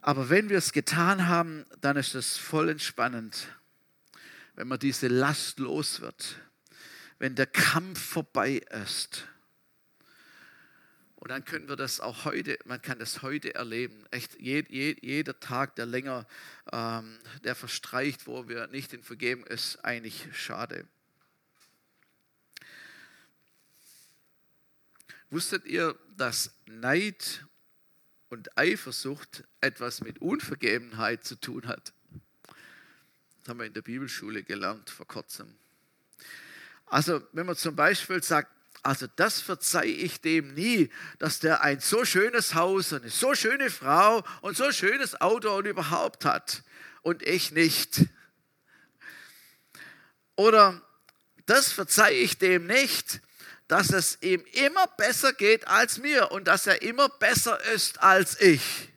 [0.00, 3.48] Aber wenn wir es getan haben, dann ist es voll entspannend,
[4.54, 6.36] wenn man diese Last los wird,
[7.18, 9.26] wenn der Kampf vorbei ist.
[11.16, 14.04] Und dann können wir das auch heute, man kann das heute erleben.
[14.10, 16.26] Echt, jed, jed, jeder Tag, der länger,
[16.70, 20.86] ähm, der verstreicht, wo wir nicht in Vergeben, ist eigentlich schade.
[25.30, 27.46] Wusstet ihr, dass Neid
[28.28, 31.93] und Eifersucht etwas mit Unvergebenheit zu tun hat?
[33.46, 35.54] Haben wir in der Bibelschule gelernt vor kurzem.
[36.86, 38.50] Also wenn man zum Beispiel sagt,
[38.82, 43.70] also das verzeihe ich dem nie, dass der ein so schönes Haus, eine so schöne
[43.70, 46.62] Frau und so schönes Auto und überhaupt hat
[47.02, 48.06] und ich nicht.
[50.36, 50.82] Oder
[51.46, 53.20] das verzeihe ich dem nicht,
[53.68, 58.40] dass es ihm immer besser geht als mir und dass er immer besser ist als
[58.40, 58.90] ich.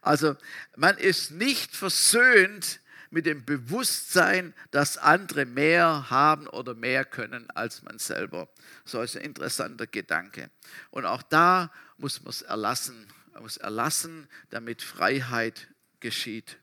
[0.00, 0.36] Also
[0.76, 7.82] man ist nicht versöhnt mit dem Bewusstsein, dass andere mehr haben oder mehr können als
[7.82, 8.48] man selber.
[8.84, 10.50] So ist ein interessanter Gedanke.
[10.90, 13.06] Und auch da muss man es erlassen.
[13.32, 16.58] Man muss erlassen, damit Freiheit geschieht.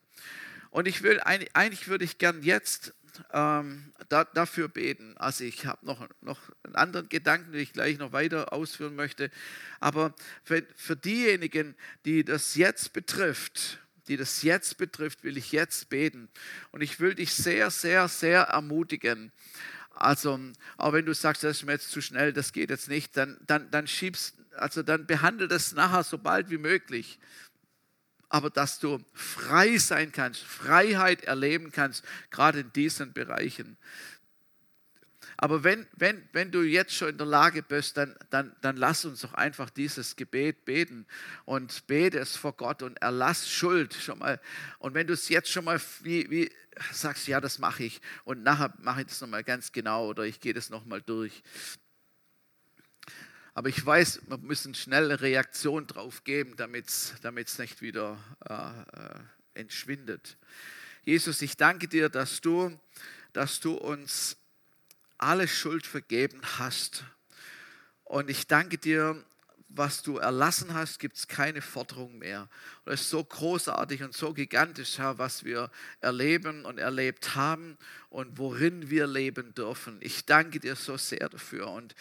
[0.69, 2.93] Und ich will, eigentlich würde ich gern jetzt
[3.33, 5.15] ähm, da, dafür beten.
[5.17, 9.29] Also ich habe noch, noch einen anderen Gedanken, den ich gleich noch weiter ausführen möchte.
[9.79, 11.75] Aber für, für diejenigen,
[12.05, 16.29] die das jetzt betrifft, die das jetzt betrifft, will ich jetzt beten.
[16.71, 19.31] Und ich will dich sehr, sehr, sehr ermutigen.
[19.91, 20.39] Also,
[20.77, 23.37] auch wenn du sagst, das ist mir jetzt zu schnell, das geht jetzt nicht, dann,
[23.47, 27.19] dann, dann schiebst, also dann behandle das nachher so bald wie möglich.
[28.29, 33.77] Aber dass du frei sein kannst, Freiheit erleben kannst, gerade in diesen Bereichen.
[35.39, 39.05] Aber wenn, wenn, wenn du jetzt schon in der Lage bist, dann, dann, dann lass
[39.05, 41.05] uns doch einfach dieses Gebet beten
[41.45, 44.41] und bete es vor Gott und erlass Schuld schon mal.
[44.79, 46.51] Und wenn du es jetzt schon mal wie, wie
[46.91, 50.39] sagst, ja, das mache ich und nachher mache ich das nochmal ganz genau oder ich
[50.39, 51.43] gehe das nochmal durch.
[53.57, 58.15] Aber ich weiß, wir müssen schnell eine Reaktion drauf geben, damit es nicht wieder
[58.47, 59.19] äh, äh,
[59.55, 60.37] entschwindet.
[61.03, 62.79] Jesus, ich danke dir, dass du,
[63.33, 64.37] dass du uns
[65.17, 67.03] alle Schuld vergeben hast.
[68.03, 69.25] Und ich danke dir,
[69.69, 72.47] was du erlassen hast, gibt es keine Forderung mehr.
[72.85, 77.77] Und es ist so großartig und so gigantisch, Herr, was wir erleben und erlebt haben
[78.09, 79.97] und worin wir leben dürfen.
[80.01, 81.69] Ich danke dir so sehr dafür.
[81.69, 81.95] Und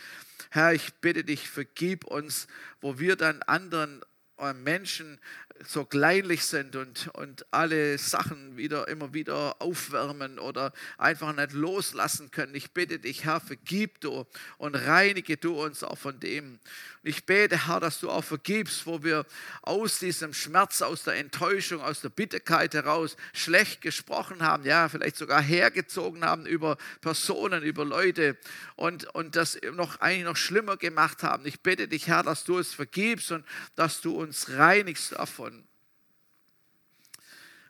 [0.50, 2.46] Herr, ich bitte dich, vergib uns,
[2.80, 4.02] wo wir dann anderen
[4.38, 5.18] äh, Menschen
[5.64, 12.30] so kleinlich sind und, und alle Sachen wieder immer wieder aufwärmen oder einfach nicht loslassen
[12.30, 12.54] können.
[12.54, 14.26] Ich bitte dich, Herr, vergib du
[14.58, 16.58] und reinige du uns auch von dem.
[17.02, 19.26] Und ich bete, Herr, dass du auch vergibst, wo wir
[19.62, 25.16] aus diesem Schmerz, aus der Enttäuschung, aus der Bitterkeit heraus schlecht gesprochen haben, ja, vielleicht
[25.16, 28.36] sogar hergezogen haben über Personen, über Leute
[28.74, 31.46] und, und das noch eigentlich noch schlimmer gemacht haben.
[31.46, 35.55] Ich bitte dich, Herr, dass du es vergibst und dass du uns reinigst davon.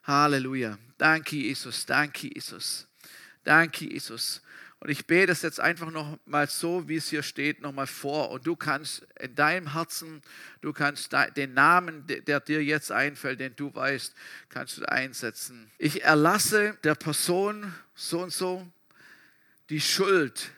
[0.07, 0.79] Halleluja.
[0.99, 1.85] Danke, Jesus.
[1.85, 2.87] Danke, Jesus.
[3.45, 4.41] Danke, Jesus.
[4.79, 7.87] Und ich bete es jetzt einfach noch mal so, wie es hier steht, noch mal
[7.87, 8.31] vor.
[8.31, 10.23] Und du kannst in deinem Herzen,
[10.61, 14.15] du kannst den Namen, der dir jetzt einfällt, den du weißt,
[14.49, 15.71] kannst du einsetzen.
[15.79, 18.67] Ich erlasse der Person so und so
[19.71, 20.51] die Schuld.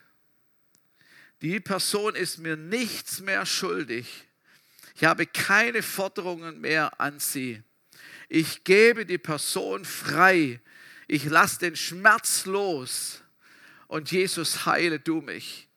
[1.41, 4.27] Die Person ist mir nichts mehr schuldig
[4.97, 7.63] Ich habe keine Forderungen mehr an sie.
[8.29, 10.61] Ich gebe die Person frei.
[11.07, 13.23] Ich lasse den Schmerz los.
[13.87, 15.68] Und Jesus, heile du mich.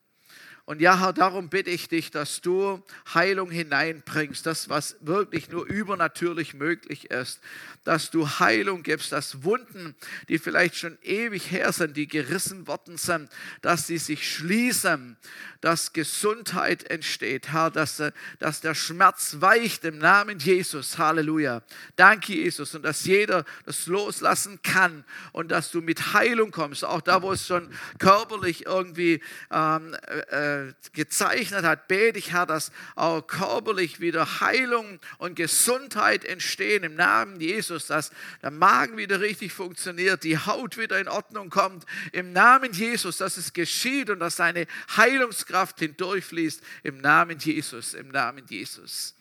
[0.72, 2.82] Und ja, Herr, darum bitte ich dich, dass du
[3.14, 7.42] Heilung hineinbringst, das, was wirklich nur übernatürlich möglich ist,
[7.84, 9.96] dass du Heilung gibst, dass Wunden,
[10.30, 13.30] die vielleicht schon ewig her sind, die gerissen worden sind,
[13.62, 15.18] dass sie sich schließen,
[15.60, 20.98] dass Gesundheit entsteht, Herr, dass, äh, dass der Schmerz weicht im Namen Jesus.
[20.98, 21.64] Halleluja.
[21.98, 22.74] Danke, Jesus.
[22.76, 25.04] Und dass jeder das loslassen kann
[25.34, 29.96] und dass du mit Heilung kommst, auch da, wo es schon körperlich irgendwie ähm,
[30.30, 30.61] äh,
[30.94, 37.40] gezeichnet hat, bete ich, Herr, dass auch körperlich wieder Heilung und Gesundheit entstehen im Namen
[37.40, 42.74] Jesus, dass der Magen wieder richtig funktioniert, die Haut wieder in Ordnung kommt, im Namen
[42.74, 48.46] Jesus, dass es geschieht und dass seine Heilungskraft Kraft hindurchfließt im Namen Jesus, im Namen
[48.48, 49.16] Jesus.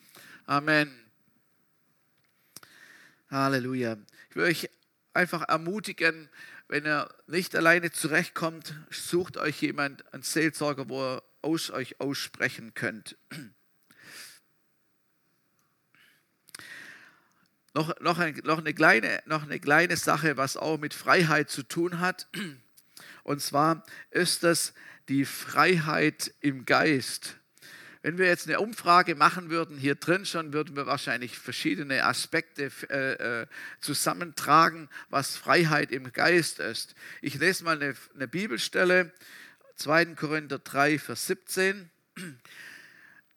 [0.46, 0.90] Amen.
[3.30, 3.98] Halleluja.
[4.30, 4.70] Ich will euch
[5.12, 6.28] einfach ermutigen,
[6.68, 12.74] wenn ihr nicht alleine zurechtkommt, sucht euch jemand, einen Seelsorger, wo ihr aus euch aussprechen
[12.74, 13.16] könnt.
[17.72, 21.62] Noch, noch, ein, noch, eine kleine, noch eine kleine Sache, was auch mit Freiheit zu
[21.62, 22.28] tun hat.
[23.22, 24.74] Und zwar ist das
[25.08, 27.36] die Freiheit im Geist.
[28.02, 32.72] Wenn wir jetzt eine Umfrage machen würden, hier drin schon, würden wir wahrscheinlich verschiedene Aspekte
[32.88, 33.46] äh, äh,
[33.80, 36.94] zusammentragen, was Freiheit im Geist ist.
[37.20, 39.12] Ich lese mal eine, eine Bibelstelle,
[39.80, 40.14] 2.
[40.14, 41.90] Korinther 3, Vers 17.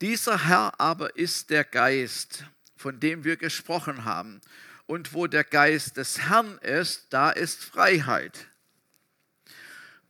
[0.01, 2.43] Dieser Herr aber ist der Geist,
[2.75, 4.41] von dem wir gesprochen haben.
[4.85, 8.47] Und wo der Geist des Herrn ist, da ist Freiheit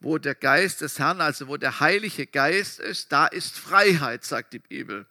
[0.04, 4.52] wo der Geist des Herrn, also wo der Heilige Geist ist, da ist Freiheit, sagt
[4.52, 5.06] die Bibel.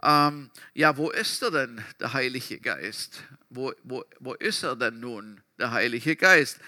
[0.00, 3.24] Ähm, ja, wo ist er denn, der Heilige Geist?
[3.50, 6.58] Wo, wo, wo ist er denn nun, der Heilige Geist?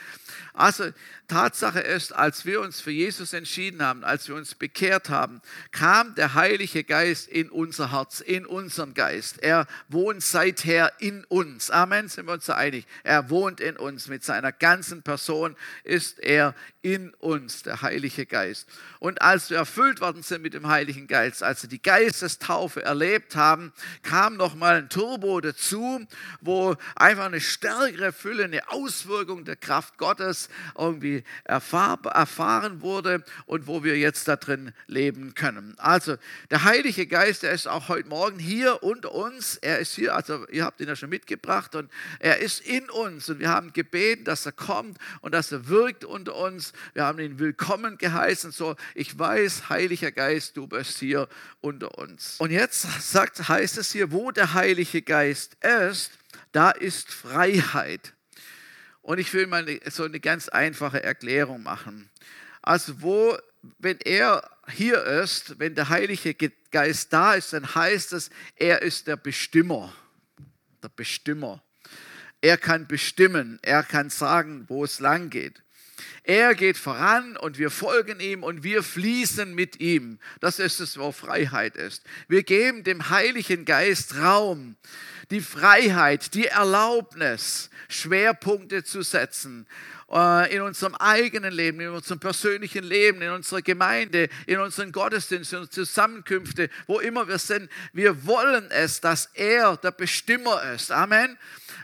[0.55, 0.85] Also
[1.27, 5.41] Tatsache ist, als wir uns für Jesus entschieden haben, als wir uns bekehrt haben,
[5.73, 9.43] kam der Heilige Geist in unser Herz, in unseren Geist.
[9.43, 11.71] Er wohnt seither in uns.
[11.71, 12.87] Amen, sind wir uns da einig?
[13.03, 14.07] Er wohnt in uns.
[14.09, 18.69] Mit seiner ganzen Person ist er in uns, der Heilige Geist.
[18.99, 23.35] Und als wir erfüllt worden sind mit dem Heiligen Geist, als wir die Geistestaufe erlebt
[23.35, 26.07] haben, kam nochmal ein Turbo dazu,
[26.43, 33.67] wo einfach eine stärkere Fülle, eine Auswirkung der Kraft Gottes irgendwie erfahr, erfahren wurde und
[33.67, 35.75] wo wir jetzt da drin leben können.
[35.79, 36.17] Also
[36.51, 39.57] der Heilige Geist, der ist auch heute Morgen hier unter uns.
[39.57, 43.31] Er ist hier, also ihr habt ihn ja schon mitgebracht und er ist in uns
[43.31, 46.73] und wir haben gebeten, dass er kommt und dass er wirkt unter uns.
[46.93, 48.53] Wir haben ihn willkommen geheißen.
[48.53, 51.29] So, ich weiß, Heiliger Geist, du bist hier
[51.63, 52.37] unter uns.
[52.39, 56.13] Und jetzt sagt, heißt es hier, wo der Heilige Geist ist,
[56.53, 58.13] da ist Freiheit.
[59.05, 62.09] Und ich will mal so eine ganz einfache Erklärung machen.
[62.63, 63.37] Also wo,
[63.79, 66.35] wenn er hier ist, wenn der Heilige
[66.71, 69.95] Geist da ist, dann heißt es, er ist der Bestimmer.
[70.83, 71.63] Der Bestimmer.
[72.41, 75.63] Er kann bestimmen, er kann sagen, wo es lang geht.
[76.27, 80.19] Er geht voran und wir folgen ihm und wir fließen mit ihm.
[80.41, 82.03] Das ist es, wo Freiheit ist.
[82.29, 84.77] Wir geben dem Heiligen Geist Raum,
[85.31, 89.67] die Freiheit, die Erlaubnis, Schwerpunkte zu setzen
[90.15, 95.63] in unserem eigenen Leben, in unserem persönlichen Leben, in unserer Gemeinde, in unseren Gottesdiensten, in
[95.63, 97.69] unseren Zusammenkünften, wo immer wir sind.
[97.93, 100.93] Wir wollen es, dass er der Bestimmer ist.
[100.93, 101.37] Amen.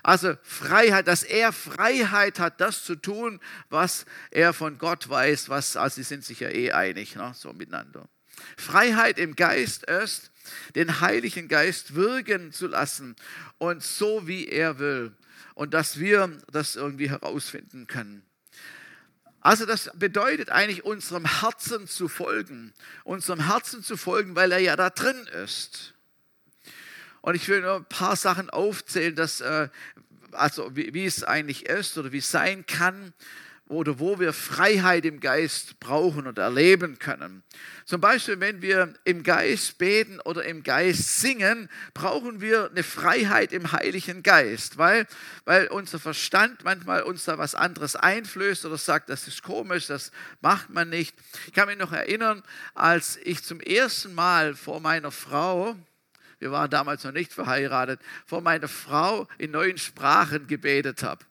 [0.05, 5.77] Also Freiheit, dass er Freiheit hat, das zu tun, was er von Gott weiß, was,
[5.77, 8.09] also sie sind sich ja eh einig, ne, so miteinander.
[8.57, 10.30] Freiheit im Geist ist,
[10.75, 13.17] den Heiligen Geist wirken zu lassen
[13.59, 15.13] und so wie er will.
[15.55, 18.23] Und dass wir das irgendwie herausfinden können.
[19.43, 24.77] Also das bedeutet eigentlich unserem Herzen zu folgen, unserem Herzen zu folgen, weil er ja
[24.77, 25.95] da drin ist.
[27.23, 29.69] Und ich will nur ein paar Sachen aufzählen, dass, äh,
[30.33, 33.15] also wie, wie es eigentlich ist oder wie es sein kann
[33.71, 37.45] oder wo wir Freiheit im Geist brauchen und erleben können.
[37.85, 43.53] Zum Beispiel, wenn wir im Geist beten oder im Geist singen, brauchen wir eine Freiheit
[43.53, 45.07] im Heiligen Geist, weil,
[45.45, 50.11] weil unser Verstand manchmal uns da was anderes einflößt oder sagt, das ist komisch, das
[50.41, 51.15] macht man nicht.
[51.47, 52.43] Ich kann mich noch erinnern,
[52.75, 55.77] als ich zum ersten Mal vor meiner Frau,
[56.41, 61.25] wir waren damals noch nicht verheiratet, vor meiner Frau in neuen Sprachen gebetet habe.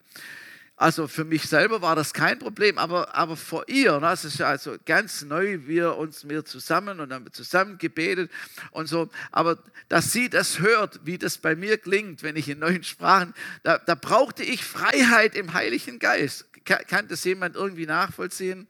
[0.80, 4.48] Also für mich selber war das kein Problem, aber, aber vor ihr, das ist ja
[4.48, 8.32] also ganz neu, wir uns mir zusammen und haben zusammen gebetet
[8.72, 9.10] und so.
[9.30, 9.58] Aber
[9.90, 13.78] dass sie das hört, wie das bei mir klingt, wenn ich in neuen Sprachen, da,
[13.78, 16.46] da brauchte ich Freiheit im Heiligen Geist.
[16.64, 18.66] Kann, kann das jemand irgendwie nachvollziehen?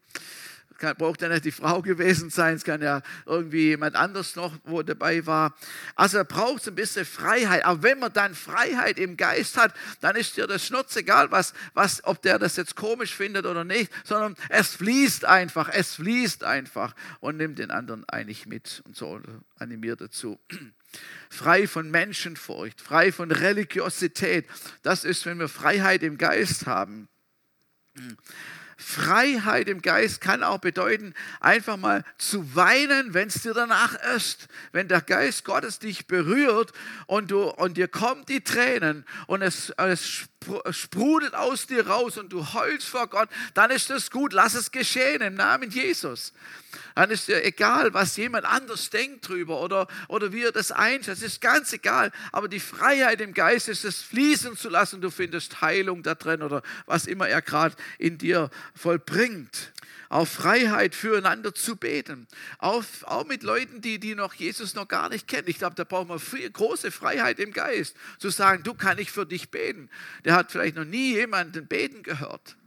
[0.79, 4.53] Kann, braucht ja nicht die Frau gewesen sein, es kann ja irgendwie jemand anders noch,
[4.63, 5.55] wo dabei war.
[5.95, 7.65] Also braucht ein bisschen Freiheit.
[7.65, 11.53] Aber wenn man dann Freiheit im Geist hat, dann ist dir das Schnurz egal, was,
[11.73, 16.43] was, ob der das jetzt komisch findet oder nicht, sondern es fließt einfach, es fließt
[16.43, 19.19] einfach und nimmt den anderen eigentlich mit und so
[19.57, 20.39] animiert dazu
[21.29, 24.47] frei von Menschenfurcht, frei von Religiosität.
[24.81, 27.07] Das ist, wenn wir Freiheit im Geist haben.
[28.79, 34.47] Freiheit im Geist kann auch bedeuten, einfach mal zu weinen, wenn es dir danach ist.
[34.71, 36.71] Wenn der Geist Gottes dich berührt
[37.05, 40.29] und, du, und dir kommen die Tränen und es, es
[40.71, 44.33] sprudelt aus dir raus und du heulst vor Gott, dann ist das gut.
[44.33, 46.33] Lass es geschehen im Namen Jesus.
[46.95, 51.21] Dann ist dir egal, was jemand anders denkt drüber oder, oder wie er das einschätzt.
[51.21, 52.11] Es ist ganz egal.
[52.31, 55.01] Aber die Freiheit im Geist ist es fließen zu lassen.
[55.01, 59.71] Du findest Heilung da drin oder was immer er gerade in dir vollbringt
[60.09, 62.27] auch Freiheit füreinander zu beten.
[62.57, 65.47] Auch, auch mit Leuten, die, die noch Jesus noch gar nicht kennen.
[65.47, 69.11] Ich glaube, da brauchen wir viel, große Freiheit im Geist, zu sagen, du kann ich
[69.11, 69.89] für dich beten.
[70.25, 72.57] Der hat vielleicht noch nie jemanden beten gehört.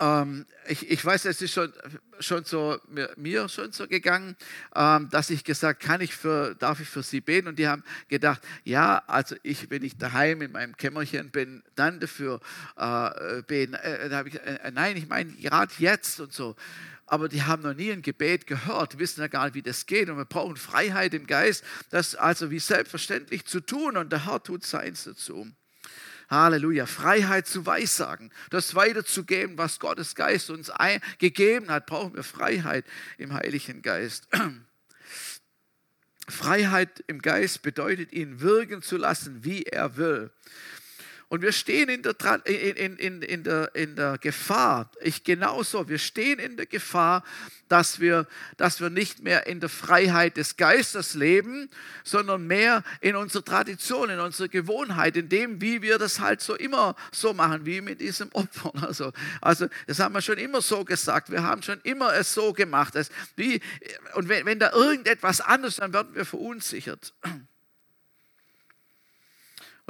[0.00, 1.72] Ähm, ich, ich, weiß, es ist schon,
[2.20, 4.34] schon so mir, mir schon so gegangen,
[4.74, 7.48] ähm, dass ich gesagt, kann ich für, darf ich für Sie beten?
[7.48, 12.00] Und die haben gedacht, ja, also ich, wenn ich daheim in meinem Kämmerchen bin, dann
[12.00, 12.40] dafür
[12.76, 13.74] äh, beten.
[13.74, 16.56] Äh, da ich, äh, nein, ich meine gerade jetzt und so.
[17.04, 20.08] Aber die haben noch nie ein Gebet gehört, wissen ja gar nicht, wie das geht.
[20.08, 23.98] Und wir brauchen Freiheit im Geist, das also wie selbstverständlich zu tun.
[23.98, 25.46] Und der Herr tut seins dazu.
[26.30, 26.86] Halleluja.
[26.86, 30.72] Freiheit zu weissagen, das weiterzugeben, was Gottes Geist uns
[31.18, 32.84] gegeben hat, brauchen wir Freiheit
[33.18, 34.28] im Heiligen Geist.
[36.28, 40.30] Freiheit im Geist bedeutet, ihn wirken zu lassen, wie er will.
[41.30, 45.98] Und wir stehen in der, in, in, in, der, in der Gefahr, ich genauso, wir
[45.98, 47.22] stehen in der Gefahr,
[47.68, 48.26] dass wir,
[48.56, 51.70] dass wir nicht mehr in der Freiheit des Geistes leben,
[52.02, 56.56] sondern mehr in unserer Tradition, in unserer Gewohnheit, in dem, wie wir das halt so
[56.56, 58.72] immer so machen, wie mit diesem Opfer.
[58.90, 62.52] Also, also das haben wir schon immer so gesagt, wir haben schon immer es so
[62.52, 62.96] gemacht.
[62.96, 63.60] Es, wie,
[64.14, 67.14] und wenn, wenn da irgendetwas anderes, dann werden wir verunsichert.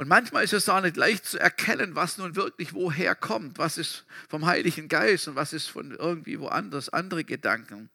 [0.01, 3.77] Und manchmal ist es auch nicht leicht zu erkennen, was nun wirklich woher kommt, was
[3.77, 7.91] ist vom Heiligen Geist und was ist von irgendwie woanders, andere Gedanken.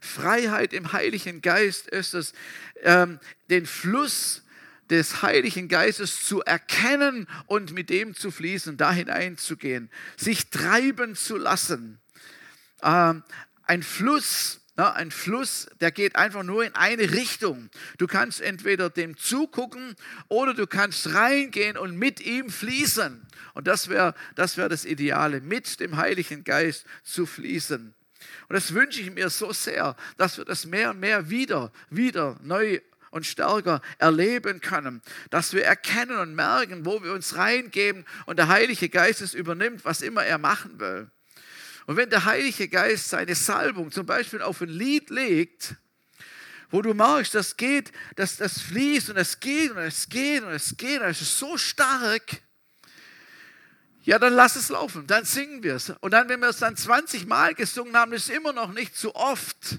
[0.00, 2.32] Freiheit im Heiligen Geist ist es,
[2.82, 3.20] ähm,
[3.50, 4.42] den Fluss
[4.90, 11.36] des Heiligen Geistes zu erkennen und mit dem zu fließen, da hineinzugehen, sich treiben zu
[11.36, 12.00] lassen.
[12.82, 13.22] Ähm,
[13.62, 17.68] ein Fluss na, ein Fluss, der geht einfach nur in eine Richtung.
[17.98, 19.96] Du kannst entweder dem zugucken
[20.28, 23.26] oder du kannst reingehen und mit ihm fließen.
[23.54, 27.92] Und das wäre das, wär das Ideale, mit dem Heiligen Geist zu fließen.
[28.48, 32.38] Und das wünsche ich mir so sehr, dass wir das mehr und mehr wieder, wieder
[32.40, 38.38] neu und stärker erleben können, dass wir erkennen und merken, wo wir uns reingeben und
[38.38, 41.10] der Heilige Geist es übernimmt, was immer er machen will.
[41.88, 45.76] Und wenn der Heilige Geist seine Salbung zum Beispiel auf ein Lied legt,
[46.68, 50.50] wo du merkst, das geht, das, das fließt und es geht und es geht und
[50.50, 52.42] es geht und es ist so stark,
[54.02, 55.88] ja, dann lass es laufen, dann singen wir es.
[56.00, 58.94] Und dann, wenn wir es dann 20 Mal gesungen haben, ist es immer noch nicht
[58.94, 59.78] zu oft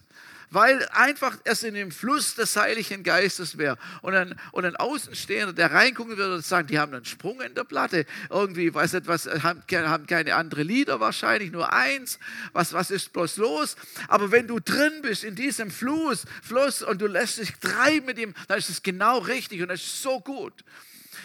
[0.51, 3.77] weil einfach es in dem Fluss des Heiligen Geistes wäre.
[4.01, 7.55] Und ein, und ein Außenstehender, der reingucken würde und sagen, die haben einen Sprung in
[7.55, 12.19] der Platte, irgendwie, weiß nicht was, haben, haben keine andere Lieder wahrscheinlich, nur eins,
[12.53, 13.75] was, was ist bloß los?
[14.07, 18.17] Aber wenn du drin bist in diesem Fluss, Fluss und du lässt dich treiben mit
[18.17, 20.53] ihm, dann ist es genau richtig und es ist so gut.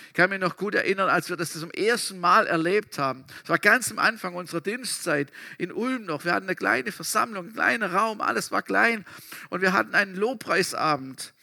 [0.09, 3.25] Ich kann mich noch gut erinnern, als wir das zum ersten Mal erlebt haben.
[3.43, 6.25] Es war ganz am Anfang unserer Dienstzeit in Ulm noch.
[6.25, 9.05] Wir hatten eine kleine Versammlung, einen kleinen Raum, alles war klein.
[9.51, 11.34] Und wir hatten einen Lobpreisabend.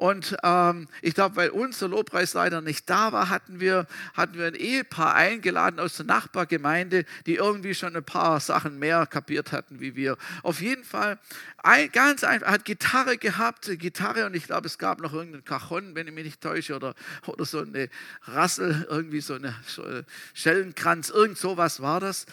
[0.00, 4.54] Und ähm, ich glaube, weil unser Lobpreisleiter nicht da war, hatten wir, hatten wir ein
[4.54, 9.96] Ehepaar eingeladen aus der Nachbargemeinde, die irgendwie schon ein paar Sachen mehr kapiert hatten wie
[9.96, 10.16] wir.
[10.42, 11.18] Auf jeden Fall,
[11.58, 15.94] ein, ganz einfach, hat Gitarre gehabt, Gitarre und ich glaube, es gab noch irgendeinen Cajon,
[15.94, 16.94] wenn ich mich nicht täusche, oder,
[17.26, 17.90] oder so eine
[18.22, 19.84] Rassel, irgendwie so eine so
[20.32, 22.24] Schellenkranz, irgend sowas war das.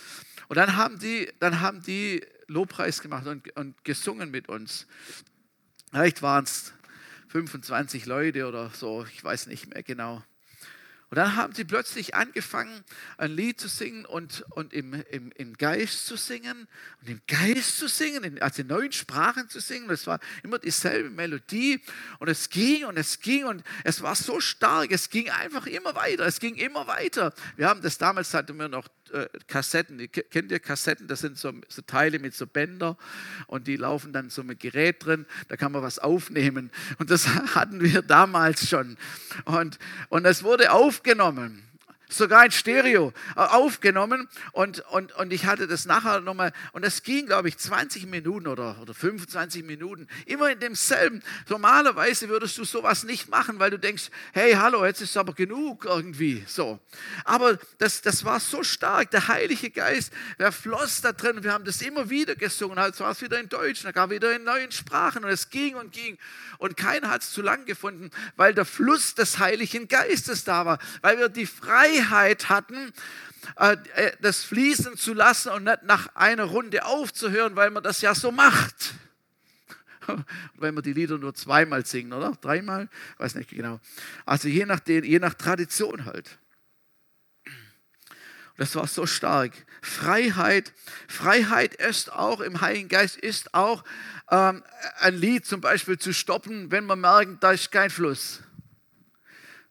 [0.48, 4.88] Und dann haben die, dann haben die Lobpreis gemacht und, und gesungen mit uns.
[5.92, 6.72] Vielleicht waren es
[7.46, 10.24] 25 Leute oder so, ich weiß nicht mehr genau.
[11.10, 12.84] Und dann haben sie plötzlich angefangen,
[13.18, 16.68] ein Lied zu singen und, und im, im, im Geist zu singen
[17.02, 19.88] und im Geist zu singen, in, also in neuen Sprachen zu singen.
[19.88, 21.80] Das war immer dieselbe Melodie
[22.20, 24.92] und es ging und es ging und es war so stark.
[24.92, 26.26] Es ging einfach immer weiter.
[26.26, 27.34] Es ging immer weiter.
[27.56, 30.10] Wir haben das damals hatten wir noch äh, Kassetten.
[30.12, 31.08] Kennt ihr Kassetten?
[31.08, 32.98] Das sind so, so, Teile mit so Bänder
[33.48, 35.26] und die laufen dann so mit Gerät drin.
[35.48, 36.72] Da kann man was aufnehmen.
[37.00, 38.98] Und das hatten wir damals schon.
[39.46, 39.80] Und,
[40.10, 41.67] und es wurde aufgenommen
[42.10, 47.04] sogar in Stereo äh, aufgenommen und, und, und ich hatte das nachher nochmal und es
[47.04, 51.22] ging, glaube ich, 20 Minuten oder, oder 25 Minuten, immer in demselben.
[51.50, 55.86] Normalerweise würdest du sowas nicht machen, weil du denkst, hey, hallo, jetzt ist aber genug
[55.86, 56.80] irgendwie so.
[57.24, 61.66] Aber das, das war so stark, der Heilige Geist, der floss da drin, wir haben
[61.66, 64.72] das immer wieder gesungen, halt war es wieder in Deutsch, dann gab wieder in neuen
[64.72, 66.18] Sprachen und es ging und ging
[66.58, 70.80] und keiner hat es zu lang gefunden, weil der Fluss des Heiligen Geistes da war,
[71.02, 72.94] weil wir die Freiheit Freiheit hatten,
[73.58, 78.02] äh, äh, das fließen zu lassen und nicht nach einer Runde aufzuhören, weil man das
[78.02, 78.94] ja so macht.
[80.56, 82.34] Wenn wir die Lieder nur zweimal singen, oder?
[82.42, 82.90] Dreimal?
[83.18, 83.80] Weiß nicht genau.
[84.26, 86.38] Also je nach, den, je nach Tradition halt.
[88.58, 89.54] Das war so stark.
[89.82, 90.74] Freiheit,
[91.08, 93.84] Freiheit ist auch im Heiligen Geist, ist auch
[94.32, 94.64] ähm,
[95.00, 98.42] ein Lied zum Beispiel zu stoppen, wenn wir merken, da ist kein Fluss.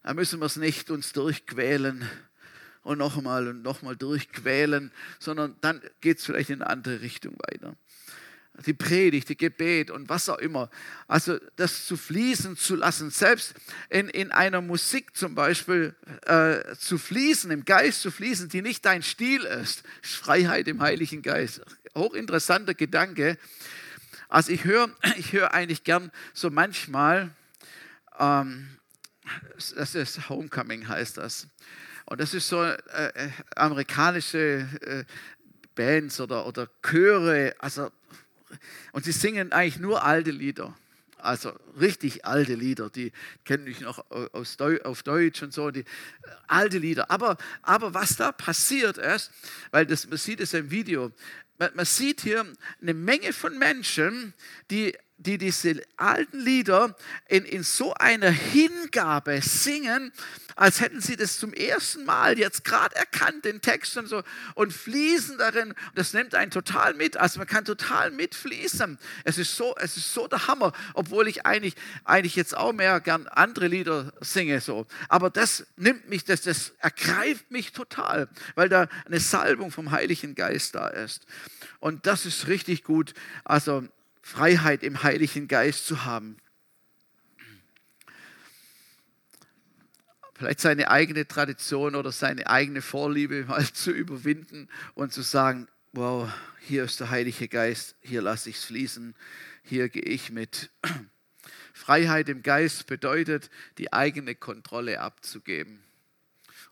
[0.06, 2.08] Da müssen wir es nicht uns durchquälen
[2.82, 7.74] und nochmal und nochmal durchquälen, sondern dann geht es vielleicht in eine andere Richtung weiter.
[8.66, 10.70] Die Predigt, die Gebet und was auch immer.
[11.08, 13.54] Also das zu fließen zu lassen, selbst
[13.90, 18.84] in, in einer Musik zum Beispiel äh, zu fließen, im Geist zu fließen, die nicht
[18.84, 19.82] dein Stil ist.
[20.02, 21.62] Freiheit im Heiligen Geist.
[21.96, 23.38] Hochinteressanter Gedanke.
[24.28, 27.34] Also ich höre ich hör eigentlich gern so manchmal,
[28.20, 28.68] ähm,
[29.74, 31.48] das ist Homecoming heißt das.
[32.06, 35.04] Und das ist so äh, äh, amerikanische äh,
[35.74, 37.90] Bands oder, oder Chöre, also
[38.92, 40.74] und sie singen eigentlich nur alte Lieder.
[41.18, 43.10] Also richtig alte Lieder, die
[43.44, 45.84] kenne ich noch aus Deu auf Deutsch und so, die
[46.46, 47.10] alte Lieder.
[47.10, 49.32] Aber, aber was da passiert ist,
[49.72, 51.10] weil das, man sieht es im Video,
[51.58, 52.46] man, man sieht hier
[52.80, 54.34] eine Menge von Menschen,
[54.70, 56.94] die die diese alten Lieder
[57.28, 60.12] in, in so einer Hingabe singen,
[60.56, 64.22] als hätten sie das zum ersten Mal jetzt gerade erkannt, den Text und so,
[64.54, 65.74] und fließen darin.
[65.94, 67.16] Das nimmt einen total mit.
[67.16, 68.98] Also man kann total mitfließen.
[69.24, 73.00] Es ist so, es ist so der Hammer, obwohl ich eigentlich, eigentlich jetzt auch mehr
[73.00, 74.60] gern andere Lieder singe.
[74.60, 74.86] So.
[75.08, 80.34] Aber das nimmt mich, das, das ergreift mich total, weil da eine Salbung vom Heiligen
[80.34, 81.26] Geist da ist.
[81.80, 83.12] Und das ist richtig gut.
[83.44, 83.86] Also
[84.26, 86.36] Freiheit im Heiligen Geist zu haben.
[90.34, 96.28] Vielleicht seine eigene Tradition oder seine eigene Vorliebe mal zu überwinden und zu sagen, wow,
[96.58, 99.14] hier ist der Heilige Geist, hier lasse ich es fließen,
[99.62, 100.70] hier gehe ich mit.
[101.72, 103.48] Freiheit im Geist bedeutet,
[103.78, 105.78] die eigene Kontrolle abzugeben.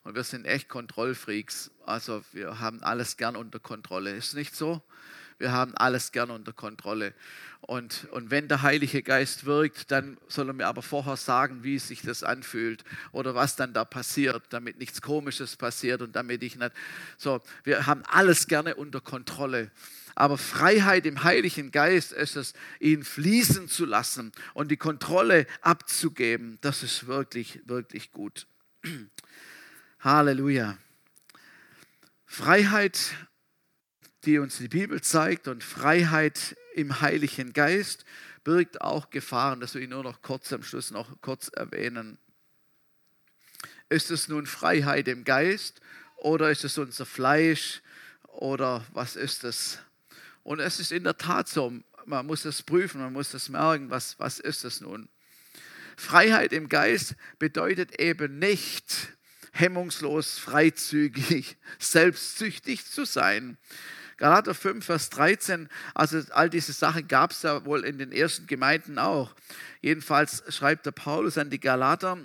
[0.03, 1.71] Und wir sind echt Kontrollfreaks.
[1.87, 4.11] Also wir haben alles gern unter Kontrolle.
[4.11, 4.83] Ist nicht so?
[5.39, 7.15] Wir haben alles gern unter Kontrolle.
[7.61, 11.79] Und, und wenn der Heilige Geist wirkt, dann soll er mir aber vorher sagen, wie
[11.79, 16.57] sich das anfühlt oder was dann da passiert, damit nichts Komisches passiert und damit ich
[16.57, 16.73] nicht.
[17.17, 19.71] So, wir haben alles gerne unter Kontrolle.
[20.15, 26.59] Aber Freiheit im Heiligen Geist ist es, ihn fließen zu lassen und die Kontrolle abzugeben.
[26.61, 28.47] Das ist wirklich, wirklich gut.
[30.01, 30.77] Halleluja.
[32.27, 32.99] Freiheit
[34.25, 38.05] die uns die Bibel zeigt und Freiheit im Heiligen Geist
[38.43, 42.19] birgt auch Gefahren, das will ich nur noch kurz am Schluss noch kurz erwähnen.
[43.89, 45.81] Ist es nun Freiheit im Geist
[46.17, 47.83] oder ist es unser Fleisch
[48.29, 49.79] oder was ist es?
[50.43, 51.73] Und es ist in der Tat so,
[52.07, 55.09] man muss es prüfen, man muss es merken, was, was ist es nun?
[55.97, 59.15] Freiheit im Geist bedeutet eben nicht
[59.53, 63.57] hemmungslos, freizügig, selbstsüchtig zu sein,
[64.17, 68.47] Galater 5, Vers 13, also all diese Sachen gab es ja wohl in den ersten
[68.47, 69.35] Gemeinden auch.
[69.81, 72.19] Jedenfalls schreibt der Paulus an die Galater,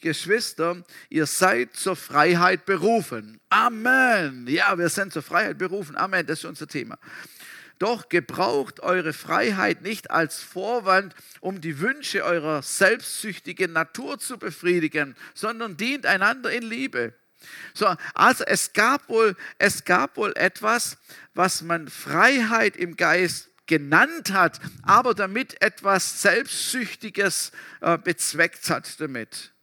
[0.00, 3.40] Geschwister, ihr seid zur Freiheit berufen.
[3.48, 4.46] Amen.
[4.46, 5.96] Ja, wir sind zur Freiheit berufen.
[5.96, 6.98] Amen, das ist unser Thema.
[7.78, 15.16] Doch gebraucht eure Freiheit nicht als Vorwand, um die Wünsche eurer selbstsüchtigen Natur zu befriedigen,
[15.34, 17.14] sondern dient einander in Liebe.
[17.74, 20.98] So, also es gab wohl, es gab wohl etwas,
[21.34, 29.54] was man Freiheit im Geist genannt hat, aber damit etwas Selbstsüchtiges äh, bezweckt hat damit.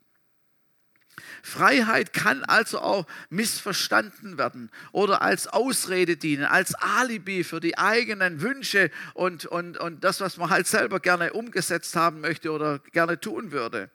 [1.43, 8.41] Freiheit kann also auch missverstanden werden oder als Ausrede dienen, als Alibi für die eigenen
[8.41, 13.19] Wünsche und, und, und das, was man halt selber gerne umgesetzt haben möchte oder gerne
[13.19, 13.89] tun würde.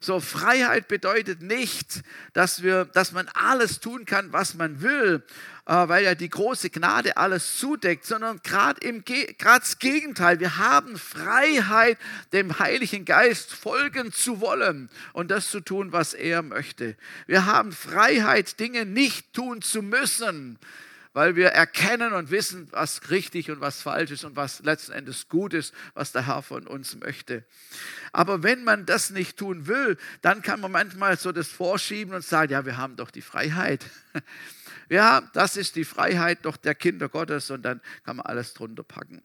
[0.00, 5.24] So, Freiheit bedeutet nicht, dass, wir, dass man alles tun kann, was man will,
[5.66, 8.80] äh, weil ja die große Gnade alles zudeckt, sondern gerade
[9.38, 10.38] das Gegenteil.
[10.38, 11.98] Wir haben Freiheit,
[12.32, 16.96] dem Heiligen Geist folgen zu wollen und das zu tun, was er möchte.
[17.26, 20.58] Wir haben Freiheit, Dinge nicht tun zu müssen
[21.18, 25.28] weil wir erkennen und wissen, was richtig und was falsch ist und was letzten Endes
[25.28, 27.44] gut ist, was der Herr von uns möchte.
[28.12, 32.22] Aber wenn man das nicht tun will, dann kann man manchmal so das vorschieben und
[32.24, 33.84] sagen, ja, wir haben doch die Freiheit.
[34.90, 38.84] Ja, das ist die Freiheit doch der Kinder Gottes und dann kann man alles drunter
[38.84, 39.22] packen.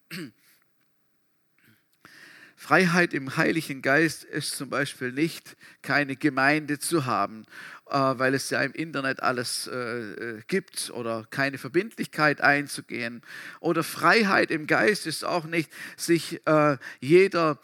[2.63, 7.43] Freiheit im Heiligen Geist ist zum Beispiel nicht, keine Gemeinde zu haben,
[7.89, 13.21] äh, weil es ja im Internet alles äh, äh, gibt oder keine Verbindlichkeit einzugehen.
[13.59, 16.39] Oder Freiheit im Geist ist auch nicht, sich
[17.01, 17.59] jeder,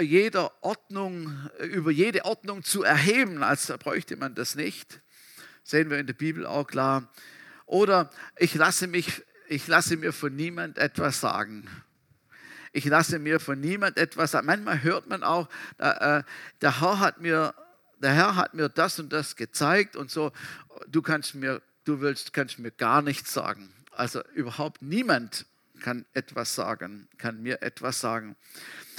[0.00, 5.00] jeder Ordnung, über jede Ordnung zu erheben, als bräuchte man das nicht.
[5.64, 7.10] Sehen wir in der Bibel auch klar.
[7.66, 11.68] Oder ich lasse, mich, ich lasse mir von niemand etwas sagen
[12.72, 14.46] ich lasse mir von niemand etwas sagen.
[14.46, 15.48] Manchmal hört man auch,
[15.78, 16.22] äh,
[16.60, 17.54] der, Herr hat mir,
[17.98, 20.32] der Herr hat mir das und das gezeigt und so,
[20.88, 23.72] du kannst mir, du willst, kannst mir gar nichts sagen.
[23.90, 25.46] Also überhaupt niemand
[25.80, 28.36] kann etwas sagen, kann mir etwas sagen.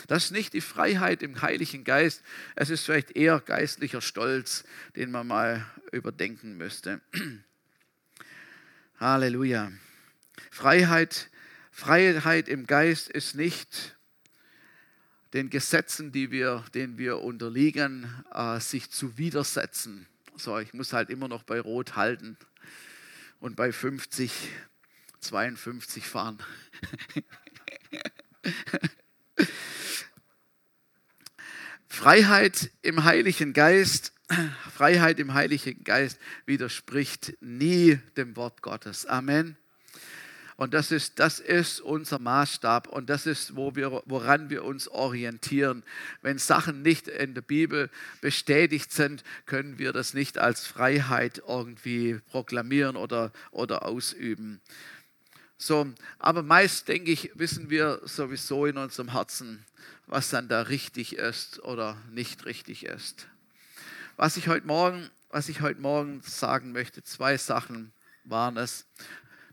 [0.08, 2.24] Das ist nicht die Freiheit im Heiligen Geist,
[2.56, 4.64] es ist vielleicht eher geistlicher Stolz,
[4.96, 7.02] den man mal überdenken müsste.
[9.00, 9.72] Halleluja.
[10.52, 11.30] Freiheit
[11.78, 13.96] Freiheit im Geist ist nicht
[15.34, 20.08] den Gesetzen, die wir, denen wir unterliegen, äh, sich zu widersetzen.
[20.36, 22.36] So, ich muss halt immer noch bei Rot halten
[23.40, 24.32] und bei 50,
[25.20, 26.40] 52 fahren.
[31.88, 34.14] Freiheit im Heiligen Geist,
[34.74, 36.18] Freiheit im Heiligen Geist
[36.48, 39.06] widerspricht nie dem Wort Gottes.
[39.06, 39.58] Amen.
[40.58, 44.88] Und das ist, das ist unser Maßstab und das ist, wo wir, woran wir uns
[44.88, 45.84] orientieren.
[46.24, 47.92] Wenn Sachen nicht in der Bibel
[48.22, 54.60] bestätigt sind, können wir das nicht als Freiheit irgendwie proklamieren oder, oder ausüben.
[55.60, 59.64] So, aber meist, denke ich, wissen wir sowieso in unserem Herzen,
[60.08, 63.28] was dann da richtig ist oder nicht richtig ist.
[64.16, 67.92] Was ich heute Morgen, was ich heute Morgen sagen möchte, zwei Sachen
[68.24, 68.88] waren es.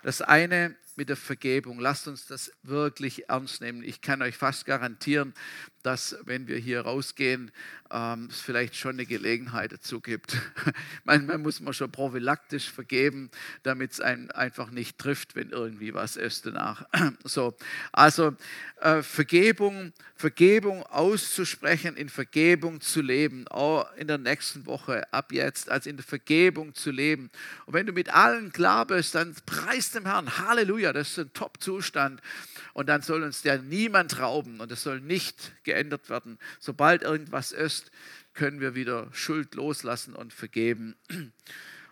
[0.02, 1.78] Das eine mit der Vergebung.
[1.78, 3.82] Lasst uns das wirklich ernst nehmen.
[3.82, 5.34] Ich kann euch fast garantieren,
[5.82, 7.52] dass wenn wir hier rausgehen,
[7.90, 10.36] ähm, es vielleicht schon eine Gelegenheit dazu gibt.
[11.04, 13.30] Manchmal muss man schon prophylaktisch vergeben,
[13.62, 16.86] damit es einen einfach nicht trifft, wenn irgendwie was ist danach.
[17.24, 17.54] so,
[17.92, 18.34] also
[18.80, 25.70] äh, Vergebung, Vergebung auszusprechen, in Vergebung zu leben, auch in der nächsten Woche, ab jetzt,
[25.70, 27.30] als in der Vergebung zu leben.
[27.66, 31.32] Und wenn du mit allen klar bist, dann preis dem Herrn, Halleluja, das ist ein
[31.32, 32.20] Top-Zustand.
[32.72, 36.38] Und dann soll uns der niemand rauben und es soll nicht geändert werden.
[36.58, 37.90] Sobald irgendwas ist,
[38.34, 40.96] können wir wieder Schuld loslassen und vergeben.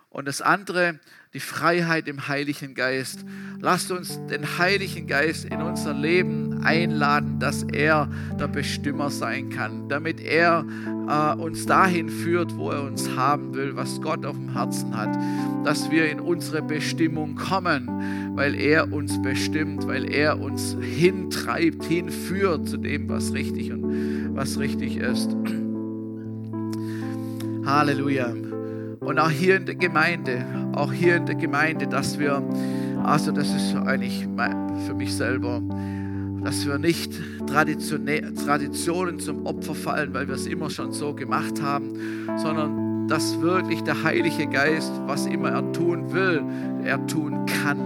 [0.09, 0.99] Und das andere,
[1.33, 3.25] die Freiheit im Heiligen Geist.
[3.59, 8.07] Lasst uns den Heiligen Geist in unser Leben einladen, dass er
[8.39, 10.65] der Bestimmer sein kann, damit er
[11.07, 15.17] äh, uns dahin führt, wo er uns haben will, was Gott auf dem Herzen hat,
[15.63, 17.89] dass wir in unsere Bestimmung kommen,
[18.35, 24.59] weil er uns bestimmt, weil er uns hintreibt, hinführt zu dem, was richtig und was
[24.59, 25.31] richtig ist.
[27.65, 28.33] Halleluja.
[28.99, 32.41] Und auch hier in der Gemeinde, auch hier in der Gemeinde, dass wir,
[33.03, 34.27] also das ist eigentlich
[34.87, 35.61] für mich selber,
[36.43, 37.13] dass wir nicht
[37.47, 41.93] Traditionen zum Opfer fallen, weil wir es immer schon so gemacht haben,
[42.37, 46.43] sondern dass wirklich der Heilige Geist, was immer er tun will,
[46.83, 47.79] er tun kann.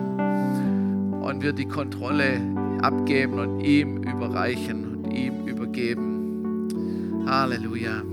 [1.22, 2.40] Und wir die Kontrolle
[2.82, 7.26] abgeben und ihm überreichen und ihm übergeben.
[7.26, 8.04] Halleluja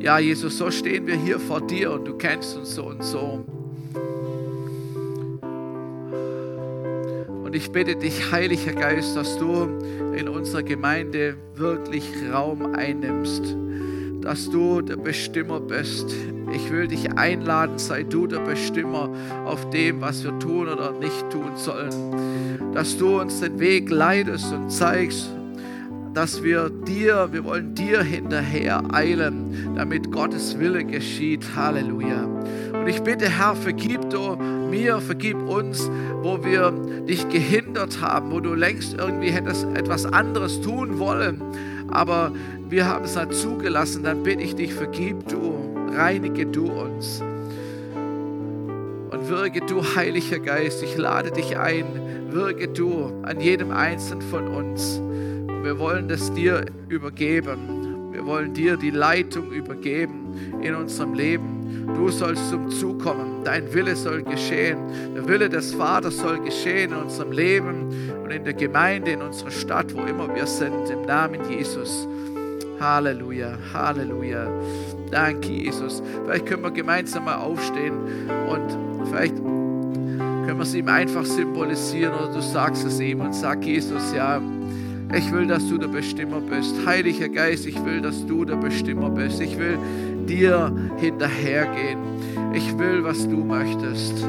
[0.00, 3.44] ja Jesus, so stehen wir hier vor dir und du kennst uns so und so.
[7.50, 9.64] Und ich bitte dich, Heiliger Geist, dass du
[10.14, 13.56] in unserer Gemeinde wirklich Raum einnimmst,
[14.20, 16.14] dass du der Bestimmer bist.
[16.54, 19.10] Ich will dich einladen, sei du der Bestimmer
[19.46, 22.72] auf dem, was wir tun oder nicht tun sollen.
[22.72, 25.28] Dass du uns den Weg leitest und zeigst,
[26.14, 31.54] dass wir dir, wir wollen dir hinterher eilen, damit Gottes Wille geschieht.
[31.54, 32.24] Halleluja.
[32.72, 35.90] Und ich bitte, Herr, vergib du mir, vergib uns,
[36.22, 36.72] wo wir
[37.08, 41.42] dich gehindert haben, wo du längst irgendwie hättest etwas anderes tun wollen,
[41.88, 42.32] aber
[42.68, 44.04] wir haben es nicht zugelassen.
[44.04, 47.20] Dann bitte ich dich, vergib du, reinige du uns.
[49.10, 51.84] Und wirke du, Heiliger Geist, ich lade dich ein,
[52.30, 55.00] wirke du an jedem Einzelnen von uns.
[55.60, 58.12] Und wir wollen das dir übergeben.
[58.12, 61.86] Wir wollen dir die Leitung übergeben in unserem Leben.
[61.94, 63.44] Du sollst zum Zug kommen.
[63.44, 64.78] Dein Wille soll geschehen.
[65.14, 67.92] Der Wille des Vaters soll geschehen in unserem Leben
[68.24, 70.88] und in der Gemeinde, in unserer Stadt, wo immer wir sind.
[70.88, 72.08] Im Namen Jesus.
[72.80, 74.46] Halleluja, Halleluja.
[75.10, 76.02] Danke, Jesus.
[76.24, 77.98] Vielleicht können wir gemeinsam mal aufstehen
[78.48, 83.62] und vielleicht können wir es ihm einfach symbolisieren oder du sagst es ihm und sag
[83.62, 84.40] Jesus, ja,
[85.14, 86.74] ich will, dass du der Bestimmer bist.
[86.86, 89.40] Heiliger Geist, ich will, dass du der Bestimmer bist.
[89.40, 89.78] Ich will
[90.26, 91.98] dir hinterhergehen.
[92.54, 94.24] Ich will, was du möchtest.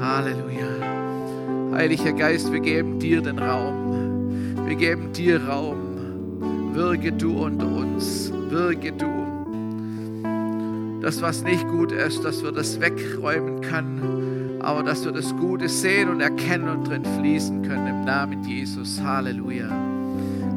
[0.00, 1.72] Halleluja.
[1.72, 4.66] Heiliger Geist, wir geben dir den Raum.
[4.66, 6.74] Wir geben dir Raum.
[6.74, 8.32] Wirke du unter uns.
[8.48, 9.24] Wirke du.
[11.00, 14.23] Das, was nicht gut ist, dass wir das wegräumen können
[14.64, 19.00] aber dass wir das Gute sehen und erkennen und drin fließen können im Namen Jesus.
[19.02, 19.68] Halleluja.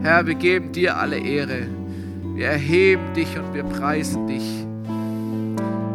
[0.02, 1.68] Herr, wir geben dir alle Ehre.
[2.36, 4.66] Wir erheben dich und wir preisen dich.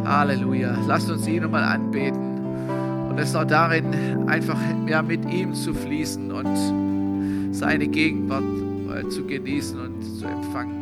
[0.05, 0.77] Halleluja.
[0.87, 2.33] Lass uns ihn nochmal anbeten
[3.09, 8.43] und es auch darin einfach ja, mit ihm zu fließen und seine Gegenwart
[8.95, 10.82] äh, zu genießen und zu empfangen.